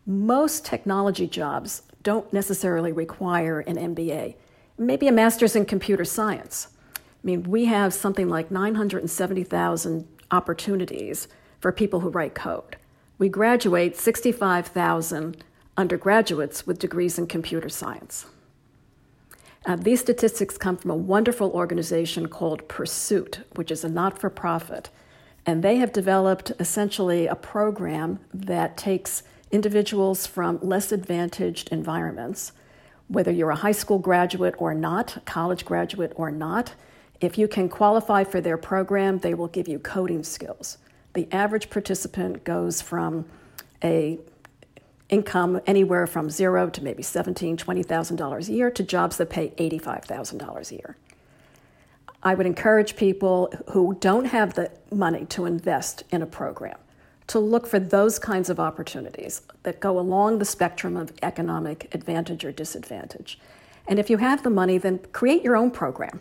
most 0.06 0.64
technology 0.64 1.26
jobs 1.26 1.82
don't 2.02 2.32
necessarily 2.32 2.92
require 2.92 3.60
an 3.60 3.76
MBA, 3.76 4.36
maybe 4.78 5.08
a 5.08 5.12
master's 5.12 5.56
in 5.56 5.64
computer 5.64 6.04
science. 6.04 6.68
I 6.96 7.00
mean, 7.24 7.42
we 7.44 7.64
have 7.66 7.92
something 7.92 8.28
like 8.28 8.50
970,000 8.50 10.06
opportunities 10.30 11.28
for 11.60 11.72
people 11.72 12.00
who 12.00 12.10
write 12.10 12.34
code. 12.34 12.76
We 13.18 13.28
graduate 13.28 13.96
65,000 13.96 15.44
undergraduates 15.76 16.66
with 16.66 16.78
degrees 16.78 17.18
in 17.18 17.26
computer 17.26 17.68
science. 17.68 18.26
Uh, 19.66 19.76
these 19.76 20.00
statistics 20.00 20.56
come 20.56 20.76
from 20.76 20.90
a 20.90 20.96
wonderful 20.96 21.50
organization 21.50 22.28
called 22.28 22.68
Pursuit, 22.68 23.40
which 23.54 23.70
is 23.70 23.84
a 23.84 23.88
not 23.88 24.18
for 24.18 24.30
profit. 24.30 24.90
And 25.44 25.62
they 25.62 25.76
have 25.76 25.92
developed 25.92 26.52
essentially 26.60 27.26
a 27.26 27.34
program 27.34 28.20
that 28.32 28.76
takes 28.76 29.22
individuals 29.50 30.26
from 30.26 30.58
less 30.62 30.92
advantaged 30.92 31.68
environments, 31.70 32.52
whether 33.08 33.30
you're 33.30 33.50
a 33.50 33.56
high 33.56 33.72
school 33.72 33.98
graduate 33.98 34.54
or 34.58 34.74
not, 34.74 35.22
college 35.24 35.64
graduate 35.64 36.12
or 36.16 36.30
not, 36.30 36.74
if 37.20 37.36
you 37.36 37.48
can 37.48 37.68
qualify 37.68 38.24
for 38.24 38.40
their 38.40 38.56
program, 38.56 39.18
they 39.18 39.34
will 39.34 39.48
give 39.48 39.66
you 39.66 39.78
coding 39.78 40.22
skills. 40.22 40.78
The 41.14 41.26
average 41.32 41.68
participant 41.70 42.44
goes 42.44 42.80
from 42.80 43.24
a 43.82 44.18
income 45.08 45.60
anywhere 45.66 46.06
from 46.06 46.28
zero 46.28 46.68
to 46.68 46.84
maybe 46.84 47.02
$17,000, 47.02 47.56
$20,000 47.56 48.48
a 48.48 48.52
year 48.52 48.70
to 48.70 48.82
jobs 48.82 49.16
that 49.16 49.30
pay 49.30 49.50
$85,000 49.50 50.70
a 50.70 50.74
year. 50.74 50.96
I 52.22 52.34
would 52.34 52.46
encourage 52.46 52.94
people 52.94 53.52
who 53.70 53.96
don't 54.00 54.26
have 54.26 54.54
the 54.54 54.70
money 54.92 55.24
to 55.26 55.46
invest 55.46 56.04
in 56.10 56.20
a 56.20 56.26
program 56.26 56.76
to 57.28 57.38
look 57.38 57.66
for 57.66 57.78
those 57.78 58.18
kinds 58.18 58.50
of 58.50 58.58
opportunities 58.60 59.42
that 59.62 59.80
go 59.80 59.98
along 59.98 60.38
the 60.38 60.44
spectrum 60.44 60.96
of 60.96 61.12
economic 61.22 61.94
advantage 61.94 62.44
or 62.44 62.52
disadvantage. 62.52 63.38
And 63.86 63.98
if 63.98 64.10
you 64.10 64.18
have 64.18 64.42
the 64.42 64.50
money, 64.50 64.78
then 64.78 64.98
create 65.12 65.42
your 65.42 65.56
own 65.56 65.70
program 65.70 66.20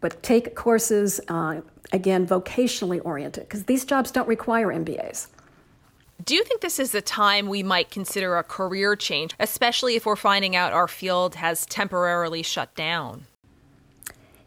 but 0.00 0.22
take 0.22 0.54
courses, 0.54 1.20
uh, 1.28 1.60
again, 1.92 2.26
vocationally 2.26 3.00
oriented, 3.04 3.44
because 3.44 3.64
these 3.64 3.84
jobs 3.84 4.10
don't 4.10 4.28
require 4.28 4.68
MBAs. 4.68 5.28
Do 6.24 6.34
you 6.34 6.44
think 6.44 6.60
this 6.60 6.78
is 6.78 6.92
the 6.92 7.00
time 7.00 7.48
we 7.48 7.62
might 7.62 7.90
consider 7.90 8.36
a 8.36 8.42
career 8.42 8.96
change, 8.96 9.34
especially 9.38 9.96
if 9.96 10.04
we're 10.04 10.16
finding 10.16 10.54
out 10.54 10.72
our 10.72 10.88
field 10.88 11.36
has 11.36 11.64
temporarily 11.66 12.42
shut 12.42 12.74
down? 12.74 13.26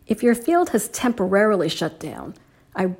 If 0.05 0.21
your 0.21 0.35
field 0.35 0.69
has 0.69 0.89
temporarily 0.89 1.69
shut 1.69 1.99
down, 1.99 2.35
I 2.75 2.95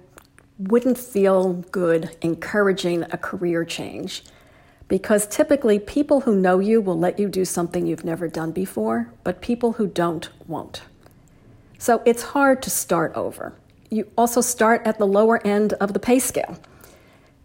wouldn't 0.57 0.97
feel 0.97 1.53
good 1.53 2.15
encouraging 2.21 3.03
a 3.03 3.17
career 3.17 3.65
change 3.65 4.23
because 4.87 5.25
typically 5.25 5.79
people 5.79 6.21
who 6.21 6.35
know 6.35 6.59
you 6.59 6.79
will 6.79 6.97
let 6.97 7.17
you 7.17 7.27
do 7.27 7.45
something 7.45 7.87
you've 7.87 8.05
never 8.05 8.27
done 8.27 8.51
before, 8.51 9.11
but 9.23 9.41
people 9.41 9.73
who 9.73 9.87
don't 9.87 10.29
won't. 10.47 10.83
So 11.79 12.01
it's 12.05 12.23
hard 12.23 12.61
to 12.63 12.69
start 12.69 13.11
over. 13.15 13.53
You 13.89 14.09
also 14.17 14.41
start 14.41 14.85
at 14.85 14.99
the 14.99 15.07
lower 15.07 15.45
end 15.45 15.73
of 15.73 15.93
the 15.93 15.99
pay 15.99 16.19
scale. 16.19 16.59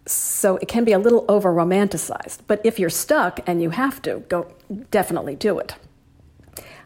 So 0.05 0.57
it 0.57 0.67
can 0.67 0.85
be 0.85 0.91
a 0.91 0.99
little 0.99 1.25
over 1.27 1.53
romanticized. 1.53 2.39
But 2.47 2.61
if 2.63 2.79
you're 2.79 2.89
stuck 2.89 3.39
and 3.47 3.61
you 3.61 3.71
have 3.71 4.01
to, 4.03 4.19
go 4.29 4.53
definitely 4.91 5.35
do 5.35 5.59
it. 5.59 5.75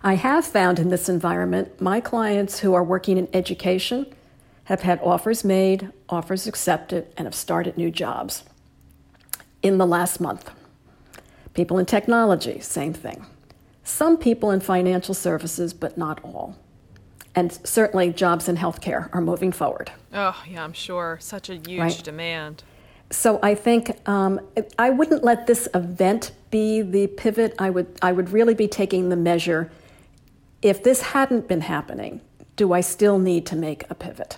I 0.01 0.15
have 0.15 0.45
found 0.45 0.79
in 0.79 0.89
this 0.89 1.07
environment 1.07 1.79
my 1.79 2.01
clients 2.01 2.59
who 2.59 2.73
are 2.73 2.83
working 2.83 3.17
in 3.17 3.29
education 3.33 4.05
have 4.65 4.81
had 4.81 4.99
offers 5.01 5.43
made, 5.43 5.91
offers 6.09 6.47
accepted, 6.47 7.07
and 7.17 7.25
have 7.25 7.35
started 7.35 7.77
new 7.77 7.91
jobs 7.91 8.43
in 9.61 9.77
the 9.77 9.85
last 9.85 10.19
month. 10.19 10.49
People 11.53 11.77
in 11.77 11.85
technology, 11.85 12.59
same 12.59 12.93
thing. 12.93 13.25
Some 13.83 14.17
people 14.17 14.51
in 14.51 14.59
financial 14.59 15.13
services, 15.13 15.73
but 15.73 15.97
not 15.97 16.23
all 16.23 16.57
and 17.35 17.51
certainly 17.63 18.11
jobs 18.11 18.47
in 18.47 18.57
healthcare 18.57 19.09
are 19.13 19.21
moving 19.21 19.51
forward. 19.51 19.91
Oh, 20.13 20.41
yeah, 20.47 20.63
I'm 20.63 20.73
sure. 20.73 21.17
Such 21.21 21.49
a 21.49 21.55
huge 21.55 21.79
right? 21.79 22.03
demand. 22.03 22.63
So 23.09 23.39
I 23.43 23.55
think 23.55 23.97
um, 24.07 24.39
I 24.77 24.89
wouldn't 24.89 25.23
let 25.23 25.47
this 25.47 25.67
event 25.73 26.31
be 26.49 26.81
the 26.81 27.07
pivot. 27.07 27.53
I 27.59 27.69
would 27.69 27.87
I 28.01 28.11
would 28.11 28.31
really 28.31 28.53
be 28.53 28.67
taking 28.67 29.09
the 29.09 29.15
measure. 29.15 29.71
If 30.61 30.83
this 30.83 31.01
hadn't 31.01 31.47
been 31.47 31.61
happening, 31.61 32.21
do 32.55 32.73
I 32.73 32.81
still 32.81 33.19
need 33.19 33.45
to 33.47 33.55
make 33.55 33.83
a 33.89 33.95
pivot? 33.95 34.37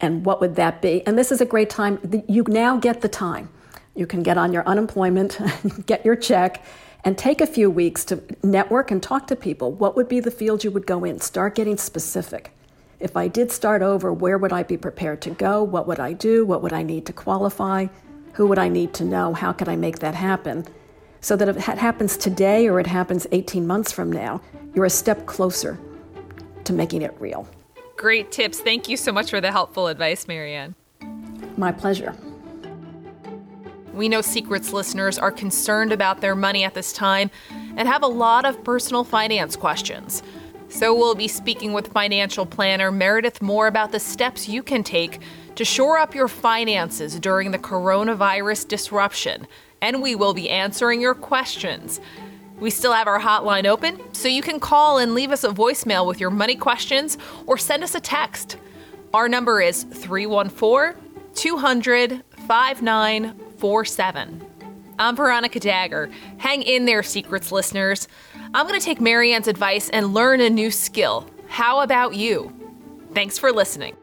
And 0.00 0.24
what 0.24 0.40
would 0.40 0.56
that 0.56 0.80
be? 0.80 1.04
And 1.06 1.18
this 1.18 1.32
is 1.32 1.40
a 1.40 1.46
great 1.46 1.70
time. 1.70 1.98
You 2.28 2.44
now 2.46 2.76
get 2.76 3.00
the 3.00 3.08
time. 3.08 3.48
You 3.94 4.06
can 4.06 4.22
get 4.22 4.38
on 4.38 4.52
your 4.52 4.64
unemployment, 4.66 5.38
get 5.86 6.04
your 6.04 6.14
check, 6.14 6.64
and 7.04 7.18
take 7.18 7.40
a 7.40 7.46
few 7.46 7.70
weeks 7.70 8.04
to 8.06 8.22
network 8.42 8.90
and 8.90 9.02
talk 9.02 9.26
to 9.28 9.36
people. 9.36 9.72
What 9.72 9.96
would 9.96 10.08
be 10.08 10.20
the 10.20 10.30
field 10.30 10.62
you 10.62 10.70
would 10.70 10.86
go 10.86 11.04
in? 11.04 11.18
Start 11.20 11.54
getting 11.54 11.76
specific. 11.76 12.52
If 13.00 13.16
I 13.16 13.28
did 13.28 13.52
start 13.52 13.82
over, 13.82 14.12
where 14.12 14.38
would 14.38 14.52
I 14.52 14.62
be 14.62 14.76
prepared 14.76 15.20
to 15.22 15.30
go? 15.30 15.62
What 15.62 15.86
would 15.86 16.00
I 16.00 16.12
do? 16.12 16.44
What 16.44 16.62
would 16.62 16.72
I 16.72 16.82
need 16.82 17.06
to 17.06 17.12
qualify? 17.12 17.86
Who 18.34 18.46
would 18.46 18.58
I 18.58 18.68
need 18.68 18.94
to 18.94 19.04
know? 19.04 19.34
How 19.34 19.52
could 19.52 19.68
I 19.68 19.76
make 19.76 20.00
that 20.00 20.14
happen? 20.14 20.66
So 21.20 21.36
that 21.36 21.48
if 21.48 21.56
it 21.56 21.78
happens 21.78 22.16
today 22.16 22.68
or 22.68 22.78
it 22.78 22.86
happens 22.86 23.26
18 23.32 23.66
months 23.66 23.90
from 23.92 24.10
now, 24.12 24.40
you're 24.74 24.84
a 24.84 24.90
step 24.90 25.26
closer 25.26 25.78
to 26.64 26.72
making 26.72 27.02
it 27.02 27.14
real. 27.18 27.48
Great 27.98 28.30
tips. 28.30 28.60
Thank 28.60 28.88
you 28.88 28.96
so 28.96 29.10
much 29.10 29.28
for 29.28 29.40
the 29.40 29.50
helpful 29.50 29.88
advice, 29.88 30.28
Marianne. 30.28 30.76
My 31.56 31.72
pleasure. 31.72 32.14
We 33.92 34.08
know 34.08 34.20
Secrets 34.20 34.72
listeners 34.72 35.18
are 35.18 35.32
concerned 35.32 35.90
about 35.90 36.20
their 36.20 36.36
money 36.36 36.62
at 36.62 36.74
this 36.74 36.92
time 36.92 37.28
and 37.76 37.88
have 37.88 38.04
a 38.04 38.06
lot 38.06 38.44
of 38.44 38.62
personal 38.62 39.02
finance 39.02 39.56
questions. 39.56 40.22
So 40.68 40.94
we'll 40.94 41.16
be 41.16 41.26
speaking 41.26 41.72
with 41.72 41.88
financial 41.88 42.46
planner 42.46 42.92
Meredith 42.92 43.42
Moore 43.42 43.66
about 43.66 43.90
the 43.90 43.98
steps 43.98 44.48
you 44.48 44.62
can 44.62 44.84
take 44.84 45.20
to 45.56 45.64
shore 45.64 45.98
up 45.98 46.14
your 46.14 46.28
finances 46.28 47.18
during 47.18 47.50
the 47.50 47.58
coronavirus 47.58 48.68
disruption. 48.68 49.48
And 49.82 50.00
we 50.00 50.14
will 50.14 50.34
be 50.34 50.48
answering 50.48 51.00
your 51.00 51.14
questions. 51.14 52.00
We 52.60 52.70
still 52.70 52.92
have 52.92 53.06
our 53.06 53.20
hotline 53.20 53.66
open, 53.66 54.00
so 54.12 54.28
you 54.28 54.42
can 54.42 54.58
call 54.58 54.98
and 54.98 55.14
leave 55.14 55.30
us 55.30 55.44
a 55.44 55.50
voicemail 55.50 56.06
with 56.06 56.20
your 56.20 56.30
money 56.30 56.56
questions 56.56 57.16
or 57.46 57.56
send 57.56 57.84
us 57.84 57.94
a 57.94 58.00
text. 58.00 58.56
Our 59.14 59.28
number 59.28 59.60
is 59.60 59.84
314 59.84 61.00
200 61.34 62.24
5947. 62.46 64.44
I'm 64.98 65.14
Veronica 65.14 65.60
Dagher. 65.60 66.12
Hang 66.38 66.62
in 66.62 66.84
there, 66.84 67.04
Secrets 67.04 67.52
listeners. 67.52 68.08
I'm 68.54 68.66
going 68.66 68.78
to 68.78 68.84
take 68.84 69.00
Marianne's 69.00 69.46
advice 69.46 69.88
and 69.90 70.12
learn 70.12 70.40
a 70.40 70.50
new 70.50 70.72
skill. 70.72 71.28
How 71.46 71.80
about 71.80 72.16
you? 72.16 72.52
Thanks 73.14 73.38
for 73.38 73.52
listening. 73.52 73.96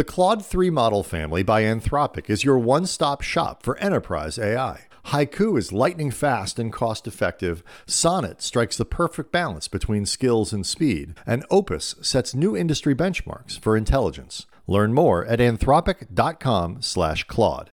The 0.00 0.04
Claude 0.04 0.42
3 0.42 0.70
model 0.70 1.02
family 1.02 1.42
by 1.42 1.62
Anthropic 1.62 2.30
is 2.30 2.42
your 2.42 2.58
one 2.58 2.86
stop 2.86 3.20
shop 3.20 3.62
for 3.62 3.76
enterprise 3.76 4.38
AI. 4.38 4.86
Haiku 5.08 5.58
is 5.58 5.74
lightning 5.74 6.10
fast 6.10 6.58
and 6.58 6.72
cost 6.72 7.06
effective. 7.06 7.62
Sonnet 7.84 8.40
strikes 8.40 8.78
the 8.78 8.86
perfect 8.86 9.30
balance 9.30 9.68
between 9.68 10.06
skills 10.06 10.54
and 10.54 10.64
speed. 10.64 11.12
And 11.26 11.44
Opus 11.50 11.96
sets 12.00 12.34
new 12.34 12.56
industry 12.56 12.94
benchmarks 12.94 13.60
for 13.60 13.76
intelligence. 13.76 14.46
Learn 14.66 14.94
more 14.94 15.26
at 15.26 15.38
anthropic.com/claude. 15.38 17.68